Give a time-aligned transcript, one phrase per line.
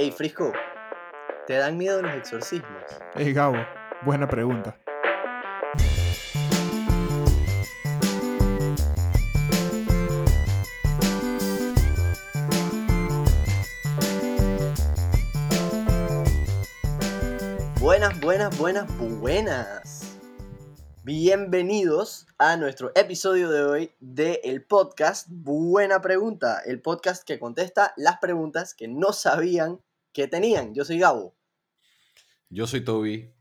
[0.00, 0.52] Hey, Frisco,
[1.48, 2.84] ¿te dan miedo los exorcismos?
[3.16, 3.56] Hey, Gabo,
[4.04, 4.78] buena pregunta.
[17.80, 19.98] Buenas, buenas, buenas, buenas.
[21.02, 27.94] Bienvenidos a nuestro episodio de hoy del el podcast Buena Pregunta, el podcast que contesta
[27.96, 29.80] las preguntas que no sabían
[30.18, 30.74] que tenían.
[30.74, 31.36] Yo soy Gabo.
[32.50, 33.32] Yo soy Toby.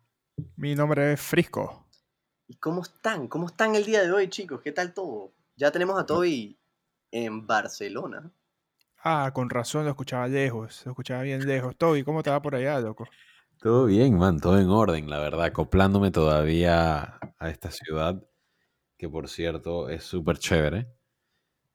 [0.57, 1.87] Mi nombre es Frisco.
[2.47, 3.27] ¿Y cómo están?
[3.27, 4.61] ¿Cómo están el día de hoy, chicos?
[4.61, 5.33] ¿Qué tal todo?
[5.55, 6.55] Ya tenemos a Toby
[7.09, 8.31] en Barcelona.
[9.03, 11.75] Ah, con razón lo escuchaba lejos, lo escuchaba bien lejos.
[11.75, 13.07] Toby, ¿cómo te va por allá, loco?
[13.59, 18.23] Todo bien, man, todo en orden, la verdad, acoplándome todavía a esta ciudad,
[18.99, 20.87] que por cierto es súper chévere.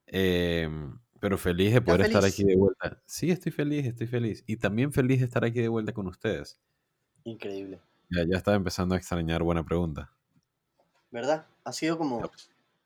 [0.07, 3.01] Em, pero feliz de ¿Estás poder estar aquí de vuelta.
[3.07, 4.43] Sí, estoy feliz, estoy feliz.
[4.45, 6.59] Y también feliz de estar aquí de vuelta con ustedes.
[7.23, 7.81] Increíble.
[8.11, 10.11] Ya, ya estaba empezando a extrañar buena pregunta.
[11.13, 11.47] ¿Verdad?
[11.63, 12.29] Ha sido como...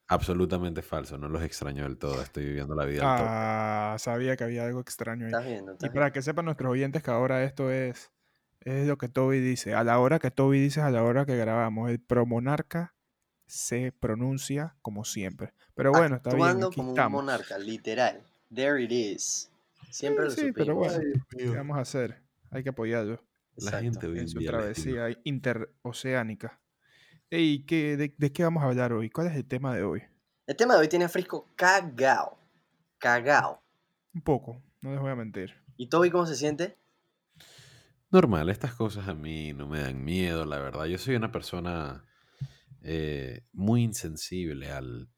[0.09, 3.31] Absolutamente falso, no los extraño del todo, estoy viviendo la vida al tope.
[3.33, 5.33] Ah, sabía que había algo extraño ahí.
[5.33, 5.73] ¿Estás viendo?
[5.73, 8.13] Y ¿Estás para que sepan nuestros oyentes que ahora esto es,
[8.61, 9.73] es lo que Toby dice.
[9.73, 11.89] A la hora que Toby dice, a la hora que grabamos.
[11.89, 12.95] El promonarca
[13.47, 15.55] se pronuncia como siempre.
[15.75, 16.01] Pero viendo?
[16.01, 18.23] bueno, está bien, aquí como un monarca, literal.
[18.55, 19.51] There it is.
[19.91, 20.99] Siempre Sí, lo sí, pero bueno,
[21.31, 22.23] ¿qué vamos a hacer?
[22.51, 23.23] Hay que apoyarlo
[23.57, 23.83] La Exacto.
[23.85, 26.61] gente hoy en su travesía interoceánica.
[27.31, 29.11] Ey, ¿qué, de, de qué vamos a hablar hoy?
[29.11, 30.03] ¿Cuál es el tema de hoy?
[30.47, 32.39] El tema de hoy tiene a Frisco cagao.
[32.99, 33.63] Cagao.
[34.15, 35.55] Un poco, no les voy a mentir.
[35.77, 36.77] ¿Y Toby cómo se siente?
[38.11, 40.85] Normal, estas cosas a mí no me dan miedo, la verdad.
[40.87, 42.05] Yo soy una persona
[42.83, 45.09] eh, muy insensible al,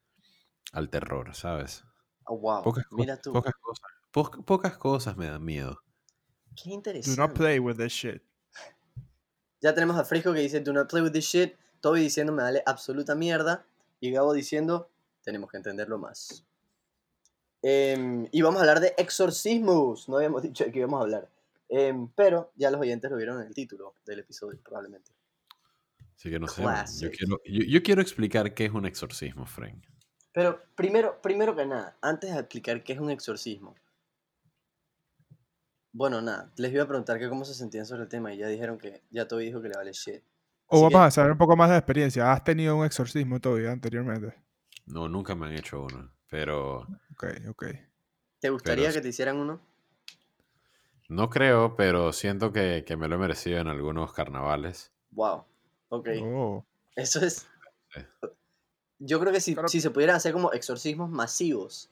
[0.73, 1.85] al terror, ¿sabes?
[2.29, 2.63] Oh, wow.
[2.63, 3.33] Pocas, Mira tú.
[3.33, 5.83] pocas cosas, po- pocas cosas me dan miedo.
[6.55, 7.21] Qué Do interesante.
[7.21, 8.23] not play with this shit.
[9.61, 11.57] Ya tenemos a Frisco que dice, do not play with this shit.
[11.81, 13.67] Toby diciendo, me vale absoluta mierda.
[14.01, 14.91] Y Gabo diciendo,
[15.23, 16.45] tenemos que entenderlo más.
[17.63, 20.09] Em, y vamos a hablar de exorcismos.
[20.09, 21.29] No habíamos dicho de qué íbamos a hablar.
[21.69, 25.11] Em, pero ya los oyentes lo vieron en el título del episodio, probablemente.
[26.17, 26.63] Así que no sé,
[27.01, 29.85] yo quiero, yo, yo quiero explicar qué es un exorcismo, Frank.
[30.33, 33.75] Pero primero, primero que nada, antes de explicar qué es un exorcismo.
[35.93, 38.47] Bueno, nada, les iba a preguntar que cómo se sentían sobre el tema y ya
[38.47, 40.23] dijeron que ya Toby dijo que le vale shit.
[40.67, 42.31] O vamos que- a saber un poco más de la experiencia.
[42.31, 44.35] ¿Has tenido un exorcismo todavía anteriormente?
[44.87, 46.81] No, nunca me han hecho uno, pero
[47.13, 47.65] Ok, ok.
[48.39, 49.61] ¿Te gustaría que te hicieran uno?
[51.09, 54.93] no creo, pero siento que, que me lo he merecido en algunos carnavales.
[55.13, 55.45] Wow.
[55.89, 56.09] Ok.
[56.23, 56.65] Oh,
[56.95, 57.47] Eso es.
[57.95, 58.01] Sí.
[58.99, 59.69] Yo creo que si, Claro.
[59.69, 61.91] si se pudieran hacer como exorcismos masivos,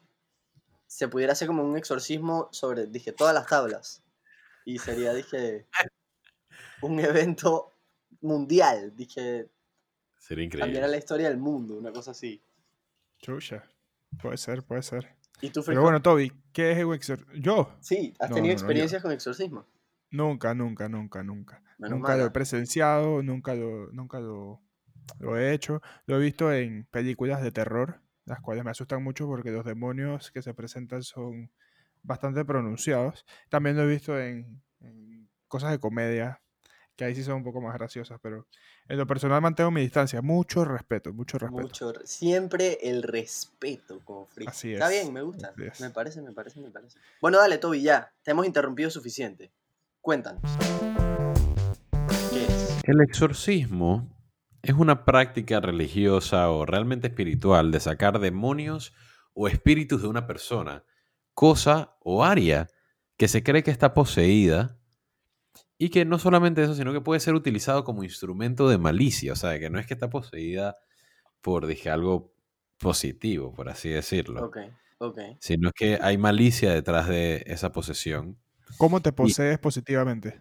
[0.86, 4.02] se pudiera hacer como un exorcismo sobre, dije, todas las tablas.
[4.64, 5.66] Y sería, dije,
[6.82, 7.72] un evento
[8.20, 8.94] mundial.
[8.96, 9.48] Dije,
[10.18, 10.88] Sería cambiará increíble.
[10.88, 12.40] la historia del mundo, una cosa así.
[13.18, 13.64] chucha.
[14.20, 15.14] Puede ser, puede ser.
[15.40, 17.32] ¿Y tú, Pero bueno, Toby, ¿qué es un exorcismo?
[17.34, 19.66] Yo, Sí, ¿has No, tenido no, no, yo- experiencias con exorcismo?
[20.10, 21.62] nunca, nunca, nunca, nunca.
[21.78, 24.62] Menos nunca lo he presenciado, nunca lo, nunca lo,
[25.18, 25.80] lo he hecho.
[26.06, 30.30] Lo he visto en películas de terror, las cuales me asustan mucho porque los demonios
[30.30, 31.50] que se presentan son
[32.02, 33.24] bastante pronunciados.
[33.48, 36.40] También lo he visto en, en cosas de comedia,
[36.96, 38.46] que ahí sí son un poco más graciosas, pero
[38.88, 40.22] en lo personal mantengo mi distancia.
[40.22, 41.62] Mucho respeto, mucho respeto.
[41.62, 44.50] Mucho, re- siempre el respeto con Frisco.
[44.50, 45.52] Así Está es, bien, me gusta.
[45.78, 46.98] Me parece, me parece, me parece.
[47.20, 48.12] Bueno, dale, Toby, ya.
[48.22, 49.52] Te hemos interrumpido suficiente.
[50.00, 50.40] Cuéntanos.
[52.30, 52.78] ¿Qué es?
[52.84, 54.08] El exorcismo
[54.66, 58.92] es una práctica religiosa o realmente espiritual de sacar demonios
[59.32, 60.84] o espíritus de una persona,
[61.34, 62.66] cosa o área
[63.16, 64.78] que se cree que está poseída
[65.78, 69.36] y que no solamente eso, sino que puede ser utilizado como instrumento de malicia, o
[69.36, 70.76] sea, que no es que está poseída
[71.42, 72.34] por, dije, algo
[72.78, 74.58] positivo, por así decirlo, Ok,
[74.98, 75.18] ok.
[75.40, 78.38] sino que hay malicia detrás de esa posesión.
[78.78, 80.40] ¿Cómo te posees positivamente?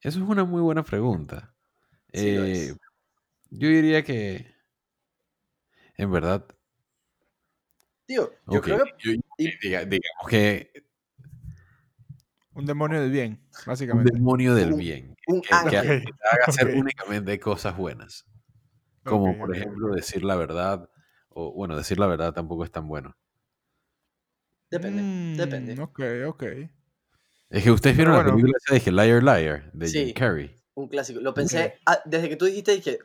[0.00, 1.53] Eso es una muy buena pregunta.
[2.14, 2.76] Sí lo Eh, es.
[3.50, 4.54] yo diría que,
[5.96, 6.46] en verdad,
[8.06, 8.92] Tío, yo creo que.
[8.98, 10.70] yo- y- diga- digamos que
[12.52, 14.12] Un demonio del bien, un básicamente.
[14.12, 16.04] demorio del Un- bien, un que, que ángel.
[16.30, 18.26] Haga hacer únicamente cosas buenas,
[19.02, 20.88] como por ejemplo decir la verdad,
[21.30, 23.16] o bueno, decir la verdad tampoco es tan bueno.
[24.70, 25.80] Depende, Mm, depende.
[25.82, 26.42] Ok, ok.
[27.50, 30.04] Es que ustedes vieron la película esa de que Liar Liar, de Sí.
[30.06, 30.56] Jim Carrey.
[30.74, 31.20] Un clásico.
[31.20, 31.78] Lo pensé.
[31.86, 32.98] ah, desde que tú dijiste, dije.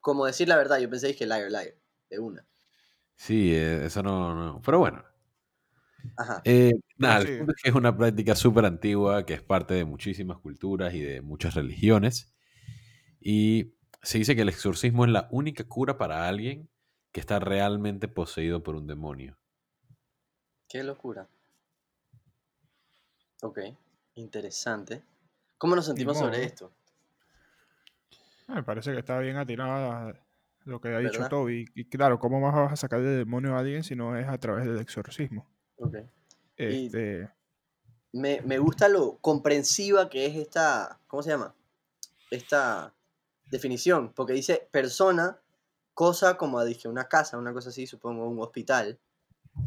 [0.00, 1.74] Como decir la verdad, yo pensé, dije liar, liar.
[2.08, 2.46] De una.
[3.16, 5.04] Sí, eh, eso no, no, pero bueno.
[6.16, 6.40] Ajá.
[6.44, 7.32] Eh, nada, sí.
[7.32, 11.20] es que es una práctica súper antigua que es parte de muchísimas culturas y de
[11.20, 12.32] muchas religiones.
[13.20, 16.70] Y se dice que el exorcismo es la única cura para alguien
[17.12, 19.38] que está realmente poseído por un demonio.
[20.68, 21.28] Qué locura.
[23.42, 23.58] Ok,
[24.14, 25.02] interesante.
[25.58, 26.72] ¿Cómo nos sentimos sobre esto?
[28.50, 30.12] Ah, Me parece que está bien atinada
[30.64, 31.30] lo que ha dicho ¿Verdad?
[31.30, 31.66] Toby.
[31.74, 34.38] Y claro, ¿cómo más vas a sacar de demonio a alguien si no es a
[34.38, 35.46] través del exorcismo?
[35.78, 35.96] Ok.
[36.56, 37.30] Este,
[38.12, 41.54] Me, me gusta lo comprensiva que es esta, ¿cómo se llama?
[42.30, 42.92] Esta
[43.50, 45.38] definición, porque dice persona,
[45.94, 48.98] cosa como dije, una casa, una cosa así, supongo, un hospital.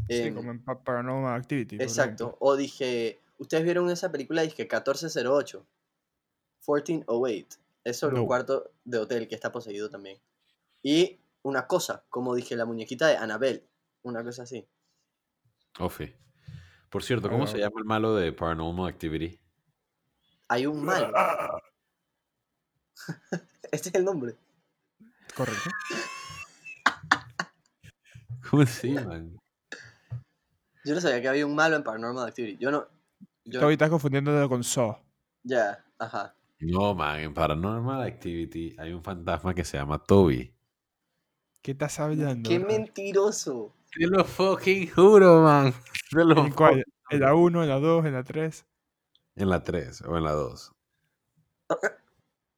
[0.09, 1.77] sí, Em, como en Pa- Paranormal Activity.
[1.77, 2.35] exacto.
[2.39, 5.65] O dije, ustedes vieron esa película, dije 1408,
[6.67, 7.62] 1408.
[7.83, 10.19] Es sobre un cuarto de hotel que está poseído también.
[10.81, 13.67] Y una cosa, como dije, la muñequita de Annabelle,
[14.03, 14.67] una cosa así.
[15.79, 16.13] Ofi.
[16.89, 17.47] Por cierto, ¿cómo Ah.
[17.47, 19.39] se llama el malo de Paranormal Activity?
[20.47, 21.11] Hay un mal.
[23.71, 24.35] Este es el nombre.
[25.35, 25.69] Correcto.
[28.49, 29.37] ¿Cómo se llaman?
[30.85, 32.57] Yo no sabía que había un malo en Paranormal Activity.
[32.57, 32.87] Yo no.
[33.45, 34.97] Yo, estás confundiéndolo con Saw.
[35.43, 36.35] Ya, ajá.
[36.65, 40.55] No, man, en Paranormal Activity hay un fantasma que se llama Toby.
[41.61, 42.49] ¿Qué estás hablando?
[42.49, 42.67] ¡Qué bro?
[42.67, 43.75] mentiroso!
[43.91, 45.73] Te lo fucking juro, man.
[46.09, 46.75] Te lo ¿En cuál?
[46.75, 48.65] fucking ¿En la 1, en la 2, en la 3?
[49.35, 50.71] En la 3 o en la 2.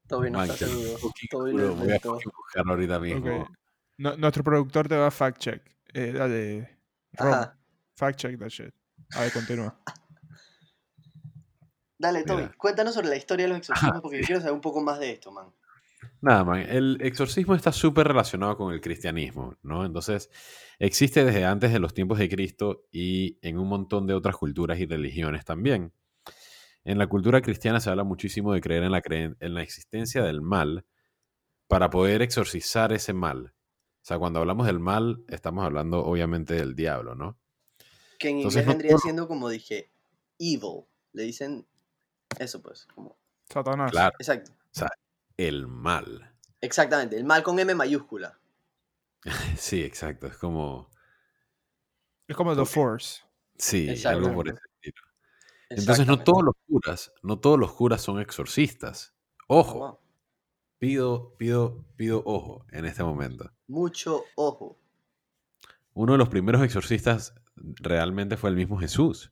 [0.08, 1.00] Toby no Man, está seguro.
[1.32, 3.42] Toby juro, lo voy a buscar ahorita mismo.
[3.42, 3.50] Ok.
[3.98, 5.64] No- nuestro productor te va a fact check.
[5.94, 6.78] Eh, dale.
[7.14, 7.58] Rom, Ajá.
[7.96, 8.74] fact check that shit.
[9.16, 9.76] A ver, continúa.
[12.06, 12.56] Dale, Toby, Mira.
[12.56, 15.12] cuéntanos sobre la historia de los exorcismos porque yo quiero saber un poco más de
[15.12, 15.48] esto, man.
[16.22, 19.84] Nada, man, el exorcismo está súper relacionado con el cristianismo, ¿no?
[19.84, 20.30] Entonces,
[20.78, 24.80] existe desde antes de los tiempos de Cristo y en un montón de otras culturas
[24.80, 25.94] y religiones también.
[26.84, 30.42] En la cultura cristiana se habla muchísimo de creer en la, en la existencia del
[30.42, 30.86] mal
[31.68, 33.48] para poder exorcizar ese mal.
[33.48, 37.40] O sea, cuando hablamos del mal, estamos hablando obviamente del diablo, ¿no?
[38.20, 39.90] Que en Entonces, inglés vendría siendo como dije,
[40.38, 40.84] evil.
[41.14, 41.66] Le dicen
[42.40, 42.86] eso, pues.
[42.94, 43.18] Como...
[43.50, 43.92] Satanás.
[43.92, 44.52] Claro, Exacto.
[45.38, 46.32] el mal.
[46.62, 47.16] Exactamente.
[47.18, 48.40] El mal con M mayúscula.
[49.58, 50.28] Sí, exacto.
[50.28, 50.90] Es como,
[52.28, 52.66] Es como The.
[52.66, 53.24] Force.
[53.58, 54.20] sí, Exacto.
[54.20, 55.02] algo por ese estilo.
[55.70, 59.14] Entonces, no todos los curas, no todos los curas son exorcistas.
[59.48, 60.00] Ojo, Wow.
[60.80, 63.52] pido, pido, pido ojo en este momento.
[63.68, 64.80] Mucho ojo.
[65.94, 69.32] Uno de los primeros exorcistas realmente fue el mismo Jesús,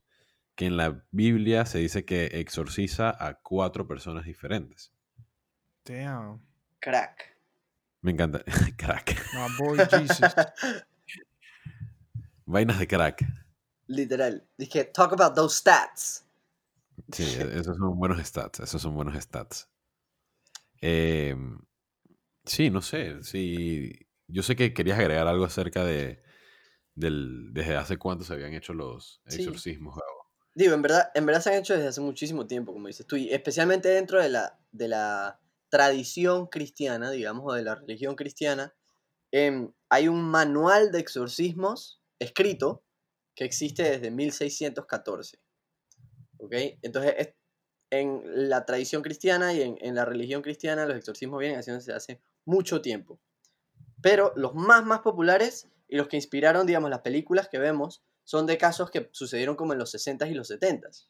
[0.56, 4.94] que en la Biblia se dice que exorciza a cuatro personas diferentes.
[5.86, 6.42] Damn.
[6.80, 7.38] Crack.
[8.02, 8.44] Me encanta.
[8.78, 9.16] crack.
[9.34, 10.20] My boy Jesus.
[12.46, 13.26] Vainas de crack.
[13.88, 14.48] Literal.
[14.58, 16.26] Dije, talk about those stats.
[17.12, 17.24] Sí,
[17.54, 18.60] esos son buenos stats.
[18.60, 19.70] Esos son buenos stats.
[20.82, 21.36] Eh,
[22.46, 23.24] sí, no sé.
[23.24, 26.22] Sí, yo sé que querías agregar algo acerca de
[26.96, 29.42] del, desde hace cuánto se habían hecho los Sí.
[29.42, 29.96] exorcismos.
[29.96, 30.13] Gabo.
[30.56, 33.16] Digo, en verdad, en verdad se han hecho desde hace muchísimo tiempo, como dices tú,
[33.16, 35.40] y especialmente dentro de la, de la
[35.70, 38.76] tradición cristiana, digamos, o de la religión cristiana,
[39.32, 42.84] em, hay un manual de exorcismos escrito
[43.36, 45.40] que existe desde 1614.
[46.38, 46.54] ¿Ok?
[46.84, 47.34] Entonces, es-
[47.92, 52.22] en la tradición cristiana y en, en la religión cristiana, los exorcismos vienen haciéndose hace
[52.46, 53.20] mucho tiempo.
[54.02, 58.46] Pero los más, más populares y los que inspiraron, digamos, las películas que vemos son
[58.46, 61.08] de casos que sucedieron como en los 60s y los 70s.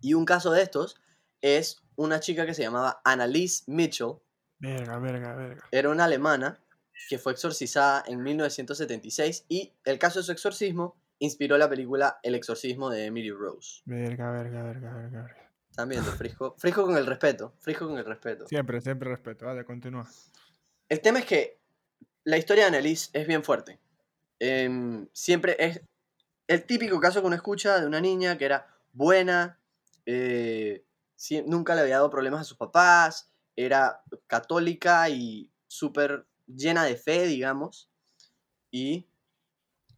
[0.00, 0.96] Y un caso de estos
[1.40, 4.14] es una chica que se llamaba Annalise Mitchell,
[4.58, 5.68] Verga, verga, verga.
[5.70, 6.58] era una alemana
[7.08, 12.34] que fue exorcizada en 1976 y el caso de su exorcismo inspiró la película El
[12.34, 13.82] exorcismo de Emily Rose.
[13.84, 15.22] Verga, verga, verga, verga.
[15.22, 15.50] verga.
[15.70, 18.46] Están viendo, Frisco, Frisco con el respeto, Frisco con el respeto.
[18.46, 19.44] Siempre, siempre respeto.
[19.46, 20.08] Vale, continúa.
[20.88, 21.58] El tema es que
[22.22, 23.80] la historia de Annalise es bien fuerte.
[24.38, 25.80] Em, siempre es
[26.46, 29.58] el típico caso que uno escucha de una niña que era buena,
[30.06, 30.84] eh,
[31.46, 37.26] nunca le había dado problemas a sus papás, era católica y súper llena de fe,
[37.26, 37.88] digamos.
[38.70, 39.08] Y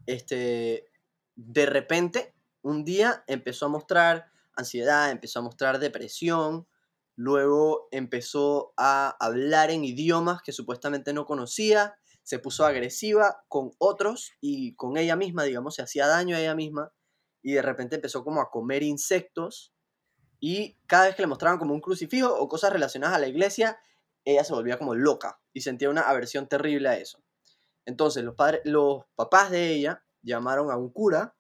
[0.06, 0.90] este,
[1.34, 6.66] de repente, un día empezó a mostrar ansiedad, empezó a mostrar depresión,
[7.16, 11.96] luego empezó a hablar en idiomas que supuestamente no conocía,
[12.26, 16.56] se puso agresiva con otros y con ella misma, digamos, se hacía daño a ella
[16.56, 16.92] misma
[17.40, 19.72] y de repente empezó como a comer insectos
[20.40, 23.78] y cada vez que le mostraban como un crucifijo o cosas relacionadas a la iglesia,
[24.24, 27.22] ella se volvía como loca y sentía una aversión terrible a eso.
[27.84, 31.36] Entonces los, padres, los papás de ella llamaron a un cura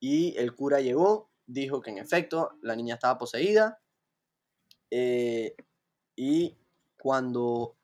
[0.00, 3.78] y el cura llegó, dijo que en efecto la niña estaba poseída.
[4.90, 5.54] eh,
[6.16, 6.56] y
[6.96, 7.76] cuando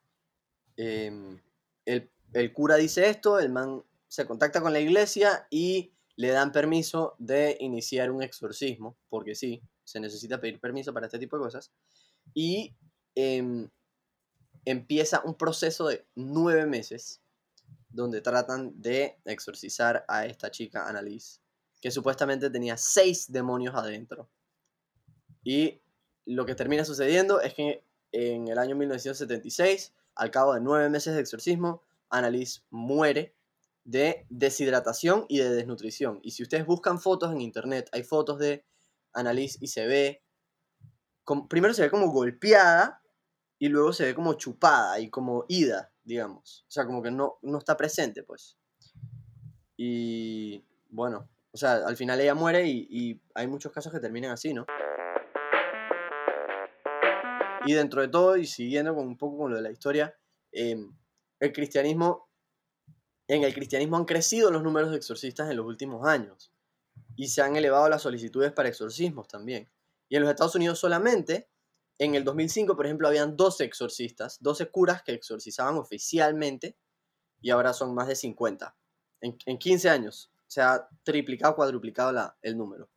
[0.77, 1.39] em,
[1.85, 6.53] el, el cura dice esto, el man se contacta con la iglesia y le dan
[6.53, 11.45] permiso de iniciar un exorcismo, porque sí, se necesita pedir permiso para este tipo de
[11.45, 11.73] cosas.
[12.35, 12.77] Y
[13.15, 13.69] em,
[14.65, 17.23] empieza un proceso de nueve meses
[17.89, 21.41] donde tratan de exorcizar a esta chica Annalise,
[21.81, 24.29] que supuestamente tenía seis demonios adentro.
[25.43, 25.81] Y
[26.27, 27.83] lo que termina sucediendo es que
[28.13, 33.35] en el año 1976, al cabo de nueve meses de exorcismo, Annalise muere
[33.85, 36.21] de deshidratación y de desnutrición.
[36.23, 38.65] Y si ustedes buscan fotos en internet, hay fotos de
[39.13, 40.23] Annalise y se ve,
[41.25, 43.03] como- primero se ve como golpeada
[43.59, 46.65] y luego se ve como chupada y como ida, digamos.
[46.69, 48.57] O sea, como que no, no está presente, pues.
[49.77, 54.31] Y bueno, o sea, al final ella muere y, y hay muchos casos que terminan
[54.33, 54.67] así, ¿no?
[57.67, 60.15] Y dentro de todo, y siguiendo con un poco con lo de la historia,
[60.53, 60.95] em,
[61.41, 62.29] el cristianismo,
[63.27, 66.53] en el cristianismo han crecido los números de exorcistas en los últimos años
[67.17, 69.71] y se han elevado las solicitudes para exorcismos también.
[70.09, 71.49] Y en los Estados Unidos solamente,
[71.99, 76.77] en el 2005, por ejemplo, habían 12 exorcistas, 12 curas que exorcizaban oficialmente
[77.41, 78.77] y ahora son más de 50.
[79.23, 82.91] En, en 15 años se ha triplicado, cuadruplicado el número.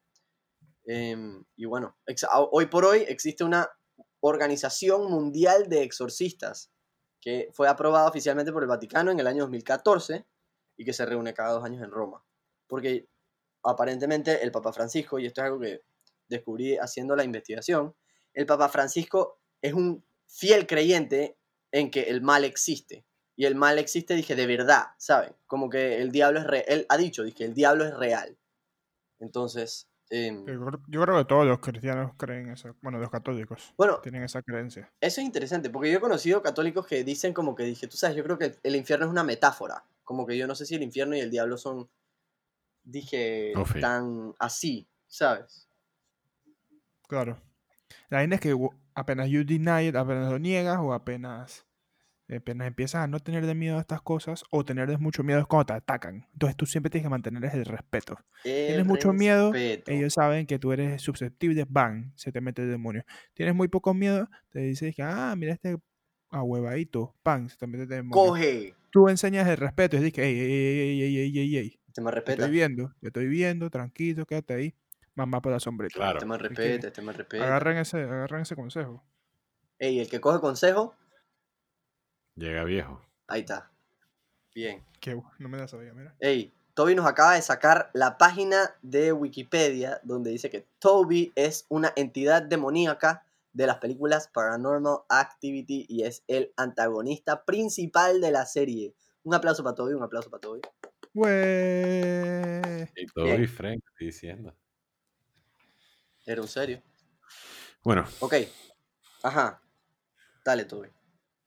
[0.86, 1.98] Em, y bueno,
[2.52, 3.70] hoy por hoy existe una
[4.20, 6.73] organización mundial de exorcistas
[7.24, 10.26] que fue aprobada oficialmente por el Vaticano en el año 2014
[10.76, 12.22] y que se reúne cada dos años en Roma.
[12.68, 13.08] Porque
[13.64, 15.84] aparentemente el Papa Francisco, y esto es algo que
[16.28, 17.96] descubrí haciendo la investigación,
[18.34, 21.38] el Papa Francisco es un fiel creyente
[21.72, 23.06] en que el mal existe.
[23.38, 25.34] Y el mal existe, dije, de verdad, ¿saben?
[25.48, 26.66] Como que el diablo es real.
[26.68, 28.38] Él ha dicho, dije, el diablo es real.
[29.20, 32.76] Entonces, Yo creo, yo creo que todos los cristianos creen eso.
[32.82, 34.92] Bueno, los católicos bueno, tienen esa creencia.
[35.02, 38.16] Eso es interesante, porque yo he conocido católicos que dicen como que dije, tú sabes,
[38.16, 39.84] yo creo que el infierno es una metáfora.
[40.04, 41.90] Como que yo no sé si el infierno y el diablo son,
[42.84, 45.68] dije, tan así, ¿sabes?
[47.08, 47.42] Claro.
[48.10, 48.56] La vaina es que
[48.94, 51.66] apenas you deny it, apenas lo niegas o apenas,
[52.38, 55.46] apenas empiezas a no tener de miedo a estas cosas o tenerles mucho miedo es
[55.48, 56.28] cuando te atacan.
[56.34, 58.18] Entonces tú siempre tienes que mantener el respeto.
[58.44, 59.52] Tienes El mucho miedo.
[59.54, 63.04] Ellos saben que tú eres susceptible, van, se te mete el demonio.
[63.34, 65.78] Tienes muy poco miedo, te dices que, ah, mira este
[66.30, 68.14] ahuevadito, pan, se te mete el demonio.
[68.14, 68.76] Coge.
[68.90, 72.12] Tú enseñas el respeto y dices, ey, ey, ey, ey, ey, ey, ey, Te me
[72.12, 72.46] te respeta.
[72.46, 74.76] estoy viendo, te estoy viendo, tranquilo, quédate ahí.
[75.16, 75.94] Mamá por la sombrita.
[75.96, 76.20] Claro.
[76.20, 77.44] Te me respeta, te me respeta.
[77.46, 79.04] Agarren ese, agarren ese consejo.
[79.80, 80.96] Ey, el que coge consejo,
[82.36, 83.02] Llega viejo.
[83.28, 83.72] ahí está.
[84.56, 84.84] Bien.
[85.00, 86.16] Que bu- no me la sabía, mira.
[86.20, 91.66] Ey, Toby nos acaba de sacar la página de Wikipedia donde dice que Toby es
[91.70, 98.46] una entidad demoníaca de las películas Paranormal Activity y es el antagonista principal de la
[98.46, 98.96] serie.
[99.24, 100.62] Un aplauso para Toby, un aplauso para Toby.
[101.14, 102.84] Güey.
[102.96, 103.48] Y todo Bien.
[103.48, 104.56] Frank estoy diciendo.
[106.26, 106.82] Era un serio.
[107.84, 108.34] Bueno, Ok.
[109.24, 109.62] Ajá.
[110.44, 110.90] Dale, Toby.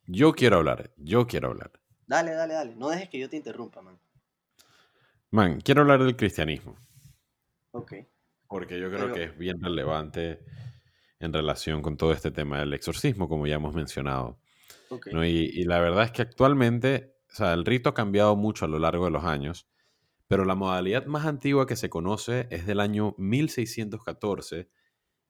[0.06, 0.90] Yo quiero hablar.
[0.96, 1.72] Yo quiero hablar.
[2.06, 2.76] Dale, dale, dale.
[2.76, 3.98] No dejes que yo te interrumpa, man.
[5.30, 6.76] Man, quiero hablar del cristianismo.
[7.72, 7.94] Ok.
[8.48, 10.40] Porque yo creo Pero- que es bien relevante
[11.18, 14.38] en relación con todo este tema del exorcismo, como ya hemos mencionado.
[14.90, 15.08] Ok.
[15.12, 15.25] ¿no?
[15.25, 18.68] Y, y la verdad es que actualmente, o sea, el rito ha cambiado mucho a
[18.68, 19.66] lo largo de los años,
[20.28, 24.68] pero la modalidad más antigua que se conoce es del año 1614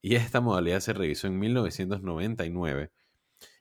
[0.01, 2.91] y esta modalidad se revisó en 1999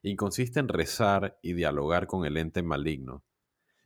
[0.02, 3.24] y consiste en rezar y dialogar con el ente maligno.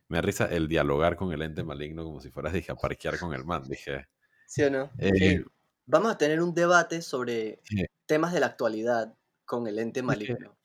[0.07, 3.17] Me da risa el dialogar con el ente maligno como si fueras, dije, a parquear
[3.17, 3.63] con el man.
[3.67, 4.07] Dije,
[4.47, 4.91] ¿Sí o no?
[4.97, 5.43] eh,
[5.85, 7.85] vamos a tener un debate sobre Sí.
[8.05, 9.13] temas de la actualidad
[9.45, 10.57] con el ente maligno.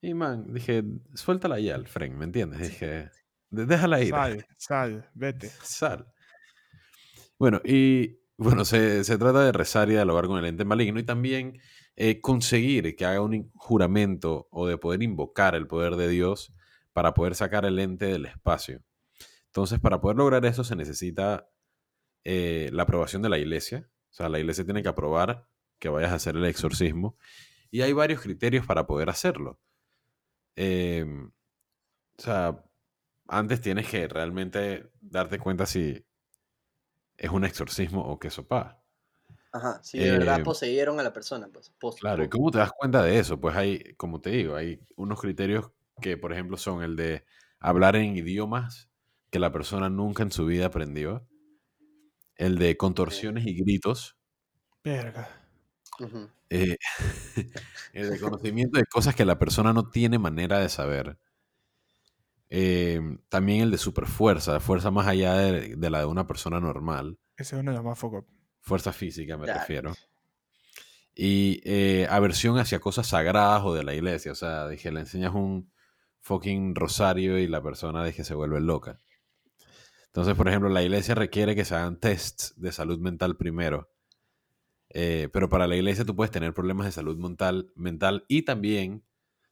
[0.00, 2.60] y man, dije, suéltala ya, al Fren, ¿me entiendes?
[2.60, 3.10] Dije,
[3.50, 4.10] "De- déjala ir.
[4.10, 5.48] Sal, sal, vete.
[5.62, 6.12] Sal.
[7.38, 11.04] Bueno, y bueno, se, se trata de rezar y dialogar con el ente maligno y
[11.04, 11.60] también
[11.96, 16.54] eh, conseguir que haga un juramento o de poder invocar el poder de Dios
[16.92, 18.82] para poder sacar el ente del espacio.
[19.46, 21.48] Entonces, para poder lograr eso se necesita
[22.24, 23.88] eh, la aprobación de la iglesia.
[24.10, 25.48] O sea, la iglesia tiene que aprobar
[25.78, 27.16] que vayas a hacer el exorcismo.
[27.70, 29.60] Y hay varios criterios para poder hacerlo.
[30.54, 31.28] Em,
[32.18, 32.64] o sea,
[33.28, 36.04] antes tienes que realmente darte cuenta si
[37.16, 38.82] es un exorcismo o que sopa.
[39.56, 41.70] Ajá, si de verdad Eh, poseyeron a la persona, pues.
[41.70, 43.40] pos- Claro, ¿y cómo te das cuenta de eso?
[43.40, 45.70] Pues hay, como te digo, hay unos criterios
[46.00, 47.24] que, por ejemplo, son el de
[47.58, 48.90] hablar en idiomas
[49.30, 51.26] que la persona nunca en su vida aprendió.
[52.36, 54.16] el de contorsiones y gritos,
[54.84, 55.28] Verga.
[56.50, 56.76] Eh,
[57.92, 61.18] el de conocimiento de cosas que la persona no tiene manera de saber.
[62.48, 67.18] Eh, también el de superfuerza, fuerza más allá de, de la de una persona normal.
[67.38, 68.24] Ese es uno de los más focos.
[68.66, 69.94] Fuerza física, me refiero.
[71.14, 74.32] Y eh, aversión hacia cosas sagradas o de la iglesia.
[74.32, 75.70] O sea, dije, le enseñas un
[76.18, 78.98] fucking rosario y la persona dije, se vuelve loca.
[80.06, 83.88] Entonces, por ejemplo, la iglesia requiere que se hagan tests de salud mental primero.
[84.88, 89.04] Eh, pero para la iglesia tú puedes tener problemas de salud mental, mental y también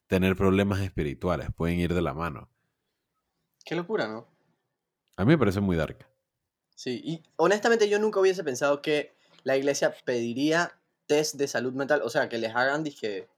[0.07, 1.47] tener problemas espirituales.
[1.55, 2.49] Pueden ir de la mano.
[3.63, 4.27] Qué locura, ¿no?
[5.15, 6.05] A mí me parece muy dark.
[6.75, 10.77] Sí, y honestamente yo nunca hubiese pensado que la iglesia pediría
[11.07, 13.29] test de salud mental, o sea, que les hagan, dije,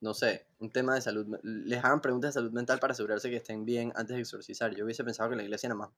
[0.00, 3.36] no sé, un tema de salud, les hagan preguntas de salud mental para asegurarse que
[3.36, 4.74] estén bien antes de exorcizar.
[4.74, 5.90] Yo hubiese pensado que la iglesia nada más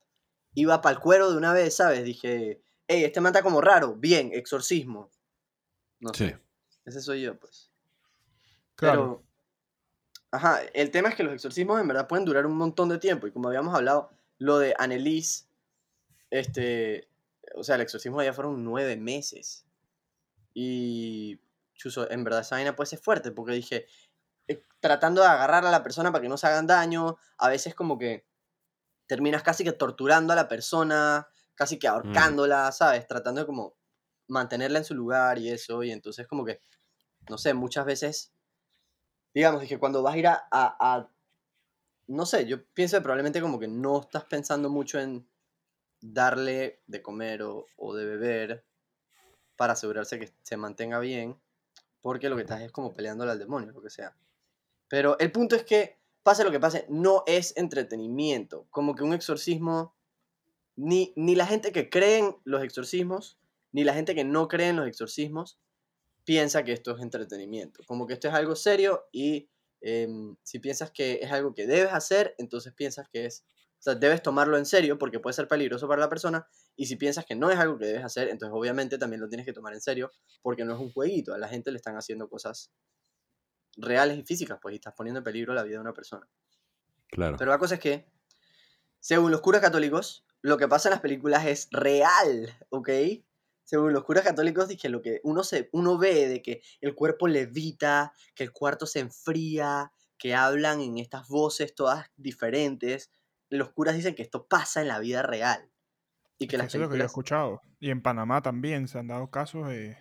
[0.55, 2.05] iba para el cuero de una vez, ¿sabes?
[2.05, 5.11] Dije, hey, este está como raro, bien, exorcismo.
[6.01, 6.27] No Sí.
[6.29, 6.39] sé,
[6.87, 7.71] ese soy yo, pues.
[8.75, 9.23] Claro.
[9.23, 9.25] Pero,
[10.33, 13.27] ajá, el tema es que los exorcismos en verdad pueden durar un montón de tiempo.
[13.27, 15.47] Y como habíamos hablado, lo de Annelies,
[16.31, 17.09] este,
[17.55, 19.67] o sea, el exorcismo ya fueron nueve meses.
[20.55, 21.41] Y,
[21.75, 23.87] chuzo, en verdad esa vaina puede ser fuerte, porque dije,
[24.49, 27.75] eh, tratando de agarrar a la persona para que no se hagan daño, a veces
[27.75, 28.27] como que
[29.07, 33.07] terminas casi que torturando a la persona, casi que ahorcándola, ¿sabes?
[33.07, 33.77] Tratando de como
[34.29, 36.61] mantenerla en su lugar y eso, y entonces como que,
[37.29, 38.35] no sé, muchas veces,
[39.35, 41.11] digamos, dije, cuando vas a ir a, a- a-
[42.09, 45.29] no sé, yo pienso que probablemente como que no estás pensando mucho en
[46.01, 48.65] darle de comer o, de beber
[49.57, 51.41] para asegurarse que se mantenga bien,
[52.01, 54.17] porque lo que estás es como peleándole al demonio, lo que sea.
[54.89, 58.67] Pero el punto es que, pase lo que pase, no es entretenimiento.
[58.71, 59.95] Como que un exorcismo,
[60.77, 63.39] ni, ni la gente que cree en los exorcismos,
[63.73, 65.59] ni la gente que no cree en los exorcismos,
[66.25, 67.83] piensa que esto es entretenimiento.
[67.87, 69.49] Como que esto es algo serio y
[69.81, 73.45] em, si piensas que es algo que debes hacer, entonces piensas que es,
[73.81, 76.47] o sea, debes tomarlo en serio porque puede ser peligroso para la persona.
[76.77, 79.47] Y si piensas que no es algo que debes hacer, entonces obviamente también lo tienes
[79.47, 80.13] que tomar en serio
[80.43, 81.33] porque no es un jueguito.
[81.33, 82.71] A la gente le están haciendo cosas
[83.79, 86.29] reales y físicas, pues, y estás poniendo en peligro la vida de una persona.
[87.09, 87.39] Claro.
[87.39, 88.07] Pero la cosa es que,
[88.99, 92.91] según los curas católicos, lo que pasa en las películas es real, ¿ok?
[93.65, 97.29] Según los curas católicos, dije lo que uno, se, uno ve de que el cuerpo
[97.29, 103.11] levita, que el cuarto se enfría, que hablan en estas voces todas diferentes.
[103.51, 105.71] Los curas dicen que esto pasa en la vida real.
[106.39, 107.61] Y que Es que las eso es lo que yo he escuchado.
[107.79, 109.99] Y en Panamá también se han dado casos eh,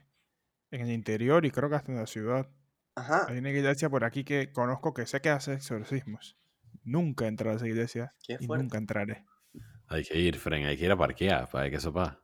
[0.71, 2.49] en el interior y creo que hasta en la ciudad.
[2.95, 6.37] Ajá, Hay una iglesia por aquí que conozco que sé que hace exorcismos.
[6.83, 8.63] Nunca he entrado a esa iglesia Qué y fuerte.
[8.63, 9.25] nunca entraré.
[9.87, 12.21] Hay que ir, Fren, hay que ir a parquear para que eso pasa.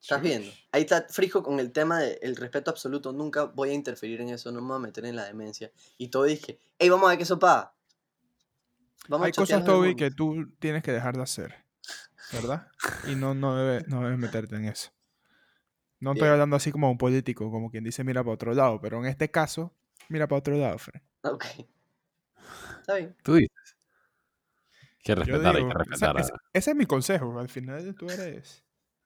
[0.00, 0.50] estás viendo.
[0.72, 3.12] Ahí está Frijo con el tema del respeto absoluto.
[3.12, 5.70] Nunca voy a interferir en eso, no me voy a meter en la demencia.
[5.96, 7.74] Y todo dije, hey, vamos a ver qué sopa.
[9.08, 9.96] Vamos Hay a cosas, Toby, demonios".
[9.96, 11.54] que tú tienes que dejar de hacer.
[12.32, 12.68] ¿Verdad?
[13.08, 14.90] Y no, no, debes, no debes meterte en eso.
[16.00, 16.32] No estoy Bien.
[16.34, 19.30] hablando así como un político, como quien dice mira para otro lado, pero en este
[19.30, 19.74] caso,
[20.08, 21.00] mira para otro lado, Fred.
[21.22, 21.44] Ok.
[22.80, 23.16] Está bien.
[23.22, 23.76] Tú dices.
[24.82, 26.16] Hay que respetar, hay que esa- respetar.
[26.16, 27.38] a- ese, ese es mi consejo.
[27.40, 28.18] Al final tú eres,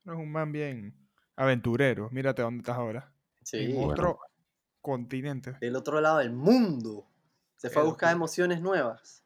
[0.04, 0.96] eres un man bien
[1.36, 2.08] aventurero.
[2.10, 3.12] Mírate dónde estás ahora.
[3.44, 3.58] Sí.
[3.58, 3.92] en bueno.
[3.92, 4.18] otro
[4.80, 5.52] continente.
[5.60, 7.06] Del otro lado del mundo.
[7.56, 9.21] Se fue a buscar emociones nuevas.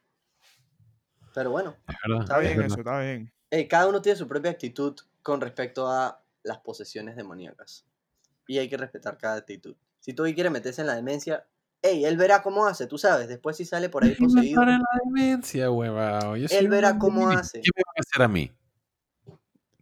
[1.36, 3.30] Pero bueno, verdad, Está es bien eso, está bien.
[3.50, 7.84] eh, cada uno tiene su propia actitud con respecto a las posesiones demoníacas.
[8.48, 9.76] Y hay que respetar cada actitud.
[10.00, 11.46] Si Toby quiere meterse en la demencia,
[11.82, 13.28] hey, él verá cómo hace, tú sabes.
[13.28, 14.62] Después si sale por ahí poseído.
[14.62, 16.38] en la demencia, huevado.
[16.38, 17.60] Yo Él verá cómo hace.
[17.60, 18.50] ¿Qué me van a hacer a mí?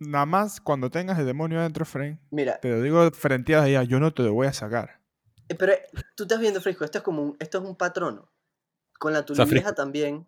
[0.00, 3.84] Nada más cuando tengas el demonio adentro, Fren, Mira, te lo digo frente a ella,
[3.84, 4.98] yo no te lo voy a sacar.
[5.48, 5.74] eh, pero
[6.16, 8.28] tú estás viendo, Frisco, esto es como un, esto es un patrono.
[8.98, 10.26] Con la sea, vieja también,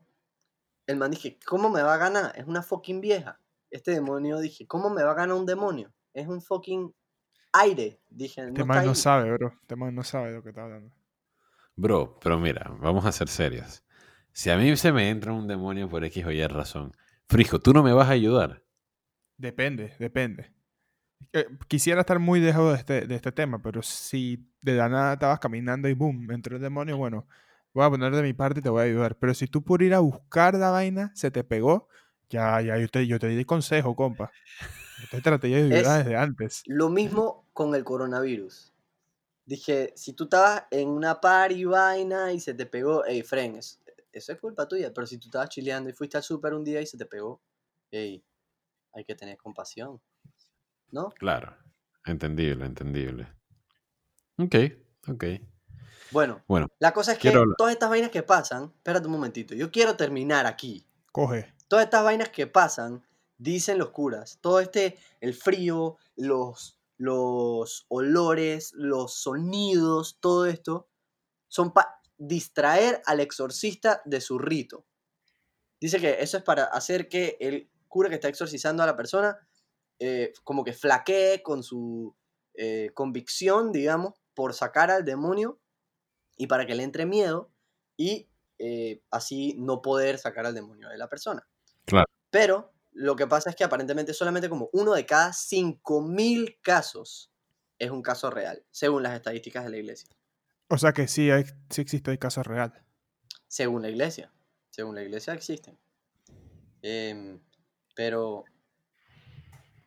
[0.87, 2.33] el man dije, ¿cómo me va a ganar?
[2.37, 3.40] Es una fucking vieja.
[3.70, 5.92] Este demonio dije, ¿cómo me va a ganar un demonio?
[6.14, 6.94] Es un fucking
[7.53, 8.01] aire.
[8.09, 9.53] Dije, no Este está man no sabe, bro.
[9.61, 10.94] Este man no sabe de lo que está hablando.
[11.75, 13.85] Bro, pero mira, vamos a ser serios.
[14.33, 16.96] Si a mí se me entra un demonio por X o Y razón,
[17.29, 18.62] Frijo, ¿tú no me vas a ayudar?
[19.37, 20.53] Depende, depende.
[21.33, 25.14] Eh, quisiera estar muy dejado de este, de este tema, pero si de la nada
[25.14, 27.27] estabas caminando y boom, entró el demonio, bueno,
[27.80, 29.16] voy a poner de mi parte y te voy a ayudar.
[29.18, 31.88] Pero si tú por ir a buscar la vaina se te pegó,
[32.28, 34.32] ya, ya, yo te, yo te di consejo, compa.
[34.98, 36.62] Yo te traté de ayudar Es- desde antes.
[36.66, 38.72] Lo mismo con el coronavirus.
[39.44, 43.80] Dije, si tú estabas en una party vaina y se te pegó, hey, Fren, es-
[44.12, 44.92] eso es culpa tuya.
[44.92, 47.40] Pero si tú estabas chileando y fuiste al súper un día y se te pegó,
[47.90, 48.24] hey,
[48.92, 50.00] hay que tener compasión.
[50.90, 51.10] ¿no?
[51.10, 51.54] Claro.
[52.04, 53.26] Entendible, entendible.
[54.38, 54.54] Ok,
[55.08, 55.24] ok.
[56.10, 59.70] Bueno, Bueno, la cosa es que todas estas vainas que pasan, espérate un momentito, yo
[59.70, 60.86] quiero terminar aquí.
[61.12, 61.54] Coge.
[61.68, 63.04] Todas estas vainas que pasan,
[63.38, 70.88] dicen los curas, todo este, el frío, los, los olores, los sonidos, todo esto,
[71.48, 74.86] son para distraer al exorcista de su rito.
[75.80, 79.38] Dice que eso es para hacer que el cura que está exorcizando a la persona
[79.98, 82.14] eh, como que flaquee con su
[82.54, 85.58] eh, convicción, digamos, por sacar al demonio
[86.37, 87.51] y para que le entre miedo
[87.96, 91.46] y eh, así no poder sacar al demonio de la persona.
[91.85, 92.07] Claro.
[92.31, 97.31] Pero lo que pasa es que aparentemente solamente como uno de cada 5.000 casos
[97.79, 100.09] es un caso real, según las estadísticas de la iglesia.
[100.68, 102.72] O sea que sí, hay, sí existe el caso real.
[103.46, 104.33] Según la iglesia.
[104.70, 105.79] Según la iglesia existen.
[106.83, 107.40] Em,
[107.94, 108.44] pero,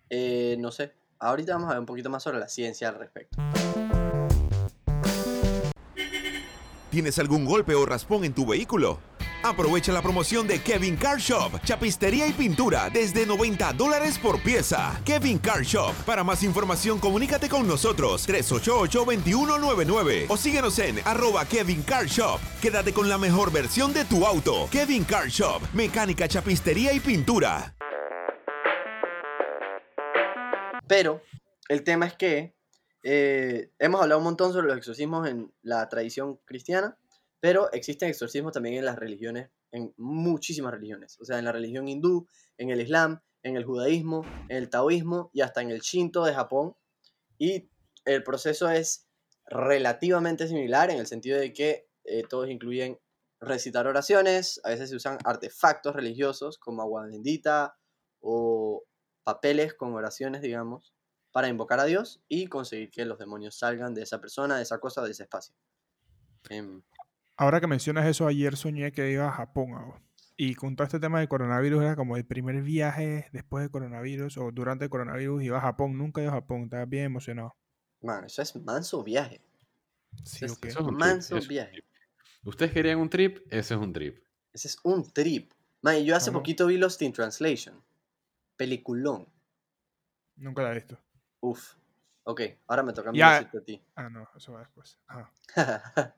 [0.10, 0.96] eh, no sé.
[1.20, 3.38] Ahorita vamos a ver un poquito más sobre la ciencia al respecto.
[6.90, 9.00] ¿Tienes algún golpe o raspón en tu vehículo?
[9.44, 15.00] Aprovecha la promoción de Kevin Car Shop, chapistería y pintura desde 90 dólares por pieza.
[15.06, 15.94] Kevin Car Shop.
[16.06, 22.40] Para más información, comunícate con nosotros 388-2199 o síguenos en arroba Kevin Car Shop.
[22.60, 24.68] Quédate con la mejor versión de tu auto.
[24.72, 27.76] Kevin Car Shop, mecánica, chapistería y pintura.
[30.88, 31.22] Pero
[31.70, 32.59] el tema es que
[33.04, 36.98] eh, hemos hablado un montón sobre los exorcismos en la tradición cristiana,
[37.40, 41.18] pero existen exorcismos también en las religiones, en muchísimas religiones.
[41.20, 45.30] O sea, en la religión hindú, en el islam, en el judaísmo, en el taoísmo
[45.34, 46.76] y hasta en el shinto de Japón.
[47.38, 47.70] Y
[48.06, 49.08] el proceso es
[49.46, 53.00] relativamente similar en el sentido de que eh, todos incluyen
[53.40, 57.78] recitar oraciones, a veces se usan artefactos religiosos como agua bendita
[58.20, 58.84] o
[59.24, 60.94] papeles con oraciones, digamos,
[61.32, 64.80] para invocar a Dios y conseguir que los demonios salgan de esa persona, de esa
[64.80, 65.56] cosa, de ese espacio.
[66.50, 66.82] Em,
[67.38, 69.74] Ahora que mencionas eso, ayer soñé que iba a Japón.
[69.74, 69.98] abo.
[70.36, 74.38] Y con todo este tema del coronavirus era como el primer viaje después del coronavirus
[74.38, 75.98] o durante el coronavirus iba a Japón.
[75.98, 77.56] Nunca iba a Japón, estaba bien emocionado.
[78.02, 79.42] man, eso es manso viaje.
[80.24, 81.84] Sí, eso es un manso viaje.
[82.44, 83.40] ¿Ustedes querían un trip?
[83.50, 84.24] Ese es un trip.
[84.54, 85.52] Ese es un trip.
[85.82, 87.82] Man, yo hace poquito vi Lost in Translation.
[88.58, 89.28] Peliculón.
[90.36, 90.98] Nunca la he visto.
[91.42, 91.76] Uf.
[92.24, 93.34] Ok, ahora me toca a mí Ya.
[93.34, 93.84] decirte a ti.
[93.96, 95.00] Ah, no, eso va después.
[95.08, 95.32] Ajá.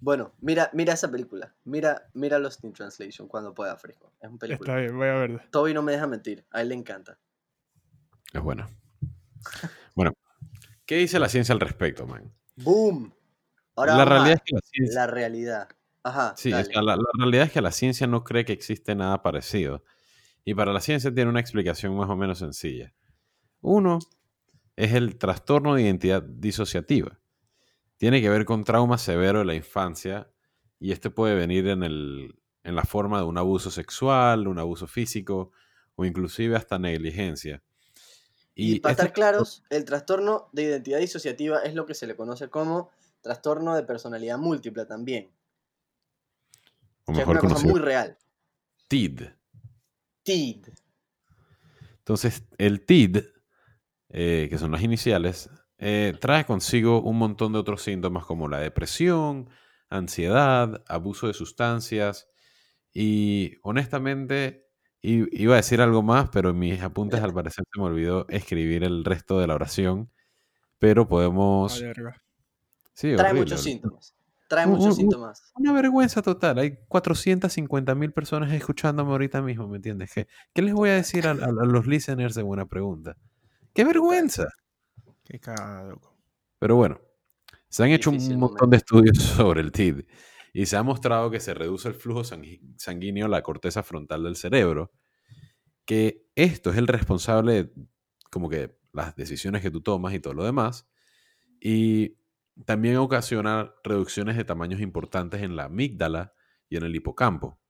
[0.00, 1.54] bueno, mira, mira esa película.
[1.64, 4.12] Mira, mira Lost in Translation cuando pueda, fresco.
[4.20, 4.76] Es un Está película.
[4.76, 5.46] bien, voy a verla.
[5.50, 6.46] Toby no me deja mentir.
[6.50, 7.18] A él le encanta.
[8.32, 8.68] Es buena.
[9.94, 10.12] Bueno,
[10.86, 12.32] ¿qué dice la ciencia al respecto, man?
[12.56, 13.14] ¡Boom!
[13.76, 15.00] Ahora la realidad es que la ciencia...
[15.00, 15.68] la realidad.
[16.02, 16.34] Ajá.
[16.36, 16.64] Sí, o dale.
[16.72, 19.84] sea, la, la realidad es que la ciencia no cree que existe nada parecido.
[20.44, 22.92] Y para la ciencia tiene una explicación más o menos sencilla.
[23.60, 23.98] Uno
[24.76, 27.18] es el trastorno de identidad disociativa.
[27.96, 30.30] Tiene que ver con trauma severo de la infancia
[30.78, 34.86] y este puede venir en, el, en la forma de un abuso sexual, un abuso
[34.86, 35.50] físico
[35.96, 37.62] o inclusive hasta negligencia.
[38.54, 42.16] Y, para este estar claros, el trastorno de identidad disociativa es lo que se le
[42.16, 42.90] conoce como
[43.20, 45.30] trastorno de personalidad múltiple también.
[47.04, 48.16] o Que es mejor una cosa conocido muy real.
[48.88, 49.22] TID.
[50.22, 50.66] TID.
[51.98, 53.18] Entonces, el TID,
[54.10, 58.58] eh, que son las iniciales, eh, trae consigo un montón de otros síntomas como la
[58.58, 59.48] depresión,
[59.90, 62.28] ansiedad, abuso de sustancias
[62.92, 64.66] y honestamente
[65.02, 68.26] i- iba a decir algo más, pero en mis apuntes al parecer se me olvidó
[68.28, 70.10] escribir el resto de la oración,
[70.78, 71.74] pero podemos...
[72.94, 74.14] Sí, Trae horrible, muchos síntomas.
[74.48, 75.52] Trae Un- muchos un- síntomas.
[75.54, 76.58] Una vergüenza total.
[76.58, 80.10] Hay 450 mil personas escuchándome ahorita mismo, ¿me entiendes?
[80.12, 83.16] ¿Qué, qué les voy a decir a, a- a los listeners de Buena Pregunta?
[83.78, 84.48] ¡Qué vergüenza!
[85.24, 85.94] Qué cagada.
[86.58, 87.00] Pero bueno,
[87.68, 89.16] se han hecho un montón de estudios
[89.52, 90.00] sobre el TID
[90.52, 94.24] y se ha mostrado que se reduce el flujo sangu- sanguíneo a la corteza frontal
[94.24, 94.90] del cerebro,
[95.86, 97.72] que esto es el responsable de
[98.32, 100.88] como que las decisiones que tú tomas y todo lo demás,
[101.60, 102.16] y
[102.66, 106.34] también ocasiona reducciones de tamaños importantes en la amígdala
[106.68, 107.60] y en el hipocampo,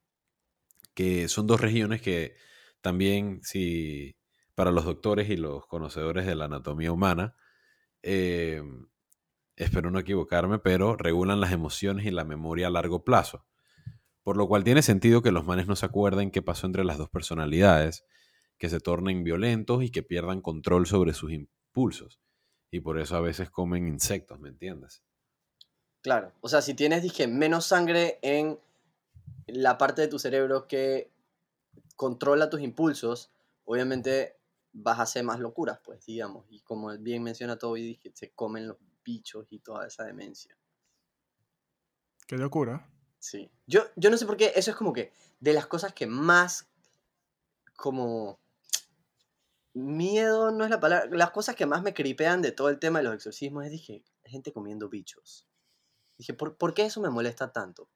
[0.95, 2.35] que son dos regiones que
[2.81, 4.18] también, si
[4.59, 7.37] para los doctores y los conocedores de la anatomía humana,
[8.03, 8.61] eh,
[9.55, 13.47] espero no equivocarme, pero regulan las emociones y la memoria a largo plazo.
[14.25, 16.99] Por lo cual tiene sentido que los manes no se acuerden qué pasó entre las
[16.99, 18.05] dos personalidades,
[18.59, 22.19] que se tornen violentos y que pierdan control sobre sus impulsos.
[22.73, 25.05] Y por eso a veces comen insectos, ¿me entiendes?
[26.01, 26.33] Claro.
[26.41, 28.59] O sea, si tienes, dije, menos sangre en
[29.47, 31.13] la parte de tu cerebro que
[31.95, 33.31] controla tus impulsos,
[33.65, 34.38] obviamente
[34.73, 36.47] vas a hacer más locuras, pues, digamos.
[36.51, 40.57] Y como bien menciona Toby, que se comen los bichos y toda esa demencia.
[42.27, 42.91] Qué locura.
[43.19, 43.51] Sí.
[43.67, 46.69] Yo, yo no sé por qué, eso es como que de las cosas que más,
[47.77, 48.39] como,
[49.79, 52.99] miedo no es la palabra, las cosas que más me cripean de todo el tema
[52.99, 55.47] de los exorcismos es, dije, gente comiendo bichos.
[56.17, 57.89] Dije, ¿por, ¿por qué eso me molesta tanto?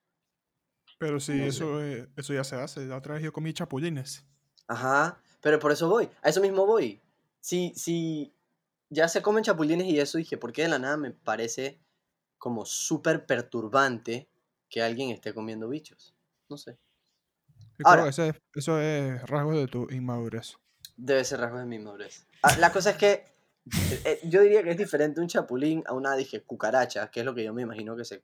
[0.99, 1.49] Pero sí, No sé.
[1.49, 2.87] eso, eh, eso ya se hace.
[2.87, 4.25] La otra vez yo comí chapulines.
[4.69, 7.01] Ajá, pero por eso voy, a eso mismo voy.
[7.41, 8.33] Si, si
[8.89, 11.79] ya se comen chapulines y eso, dije, ¿por qué de la nada me parece
[12.39, 14.29] como súper perturbante
[14.71, 16.15] que alguien esté comiendo bichos?
[16.49, 16.79] No sé.
[17.85, 20.57] Ahora- ese es- eso es rasgo de tu inmadurez.
[20.97, 22.27] Debe ser rasgo de mi madurez.
[22.43, 25.93] Ah, la cosa es que eh, eh, yo diría que es diferente un chapulín a
[25.95, 28.17] una, dije, cucaracha, que es lo que yo me imagino que se...
[28.17, 28.21] o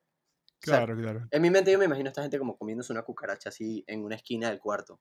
[0.62, 1.28] sea, Claro, claro.
[1.30, 4.04] en mi mente yo me imagino a esta gente como comiéndose una cucaracha así en
[4.04, 5.00] una esquina del cuarto.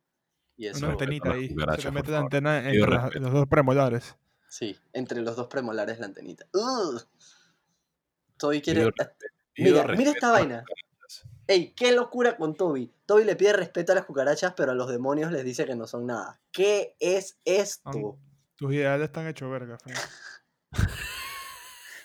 [0.58, 1.50] Y eso, Una antenita ahí.
[1.78, 4.15] Se le mete la antena entre los dos premolares.
[4.50, 6.46] sí, entre los dos premolares la antenita.
[6.54, 7.08] ¡Ugh!
[8.38, 8.82] Toby quiere...
[8.82, 8.91] Pido
[9.54, 10.63] Pido Mira, mira esta vaina.
[11.48, 12.91] Ey, qué locura con Toby.
[13.06, 15.88] Toby le pide respeto a las cucarachas, pero a los demonios les dice que no
[15.88, 16.39] son nada.
[16.52, 18.20] ¿Qué es esto?
[18.56, 19.78] Tus ideales están hechos verga.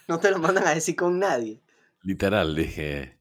[0.09, 1.63] No te lo mandan a decir con nadie.
[2.03, 3.21] Literal, dije.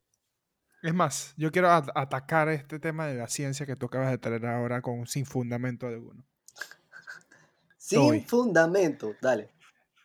[0.81, 4.17] Es más, yo quiero at- atacar este tema de la ciencia que tú acabas de
[4.17, 6.25] traer ahora con sin fundamento alguno.
[7.77, 9.15] Sin fundamento.
[9.21, 9.51] Dale.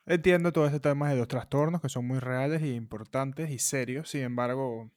[0.07, 4.11] Entiendo todo este tema de los trastornos que son muy reales y importantes y serios.
[4.11, 4.91] Sin embargo,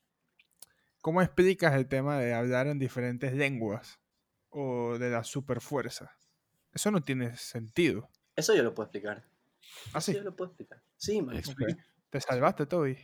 [1.01, 3.99] ¿cómo explicas el tema de hablar en diferentes lenguas
[4.49, 6.11] o de la superfuerza?
[6.73, 8.09] Eso no tiene sentido.
[8.35, 9.25] Eso yo lo puedo explicar.
[9.87, 10.13] Eso Así.
[10.13, 10.81] yo lo puedo explicar.
[10.97, 11.41] Sí, man.
[12.09, 12.97] Te salvaste, Toby.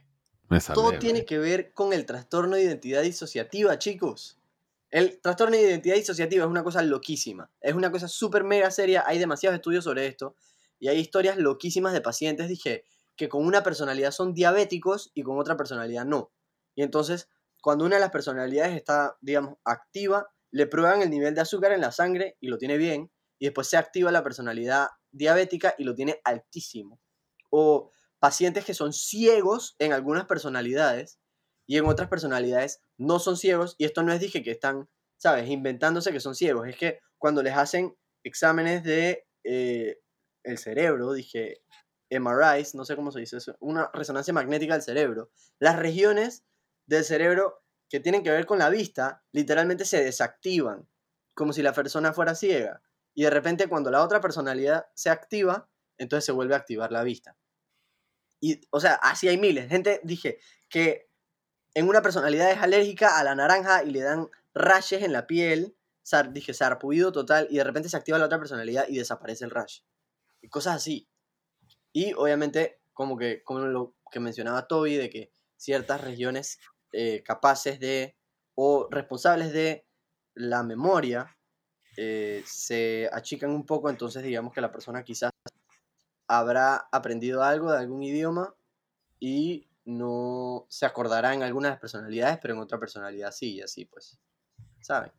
[0.49, 4.37] Me salvé, Todo tiene que ver con el trastorno de identidad disociativa, chicos.
[4.91, 7.51] El trastorno de identidad disociativa es una cosa loquísima.
[7.59, 9.03] Es una cosa súper mega seria.
[9.05, 10.35] Hay demasiados estudios sobre esto.
[10.79, 15.39] Y hay historias loquísimas de pacientes, dije, que con una personalidad son diabéticos y con
[15.39, 16.31] otra personalidad no.
[16.75, 17.29] Y entonces,
[17.61, 21.81] cuando una de las personalidades está, digamos, activa, le prueban el nivel de azúcar en
[21.81, 23.11] la sangre y lo tiene bien.
[23.39, 26.99] Y después se activa la personalidad diabética y lo tiene altísimo.
[27.49, 27.89] O
[28.25, 31.19] pacientes que son ciegos en algunas personalidades
[31.67, 33.75] y en otras personalidades no son ciegos.
[33.77, 36.67] Y esto no es, dije, que están, ¿sabes?, inventándose que son ciegos.
[36.67, 39.99] Es que cuando les hacen exámenes de eh,
[40.41, 41.61] el cerebro, dije,
[42.09, 46.43] MRIs, no sé cómo se dice eso, una resonancia magnética del cerebro, las regiones
[46.87, 47.61] del cerebro
[47.91, 50.89] que tienen que ver con la vista, literalmente se desactivan,
[51.35, 52.81] como si la persona fuera ciega.
[53.13, 57.03] Y de repente cuando la otra personalidad se activa, entonces se vuelve a activar la
[57.03, 57.37] vista.
[58.39, 59.69] Y, o sea, así hay miles.
[59.69, 61.09] Gente, dije, que
[61.73, 65.75] en una personalidad es alérgica a la naranja y le dan rashes en la piel,
[66.31, 69.81] dije, sarpullido total, y de repente se activa la otra personalidad y desaparece el rash.
[70.41, 71.07] Y cosas así.
[71.91, 76.59] Y obviamente, como que, como lo que mencionaba Toby, de que ciertas regiones
[76.91, 78.15] eh, capaces de,
[78.55, 79.85] o responsables de
[80.33, 81.35] la memoria,
[81.97, 85.31] eh, se achican un poco, entonces digamos que la persona quizás
[86.27, 88.55] habrá aprendido algo de algún idioma
[89.19, 94.19] y no se acordará en algunas personalidades, pero en otra personalidad sí, y así pues.
[94.81, 95.11] ¿Saben?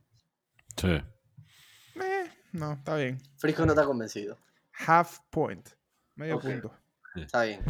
[0.77, 0.89] Sí.
[0.89, 3.21] Eh, no, está bien.
[3.39, 4.39] Frisco no está convencido.
[4.87, 5.69] Half point.
[6.17, 6.73] Medio punto.
[7.15, 7.63] Está bien.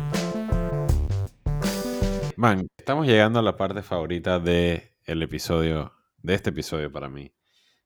[2.37, 7.33] Man, estamos llegando a la parte favorita de el episodio, de este episodio para mí.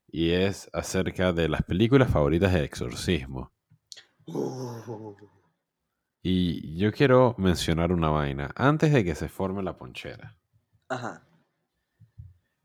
[0.09, 3.53] Y es acerca de las películas favoritas de exorcismo.
[4.27, 5.15] Uh,
[6.23, 10.37] Y yo quiero mencionar una vaina antes de que se forme la ponchera.
[10.89, 11.27] ajá.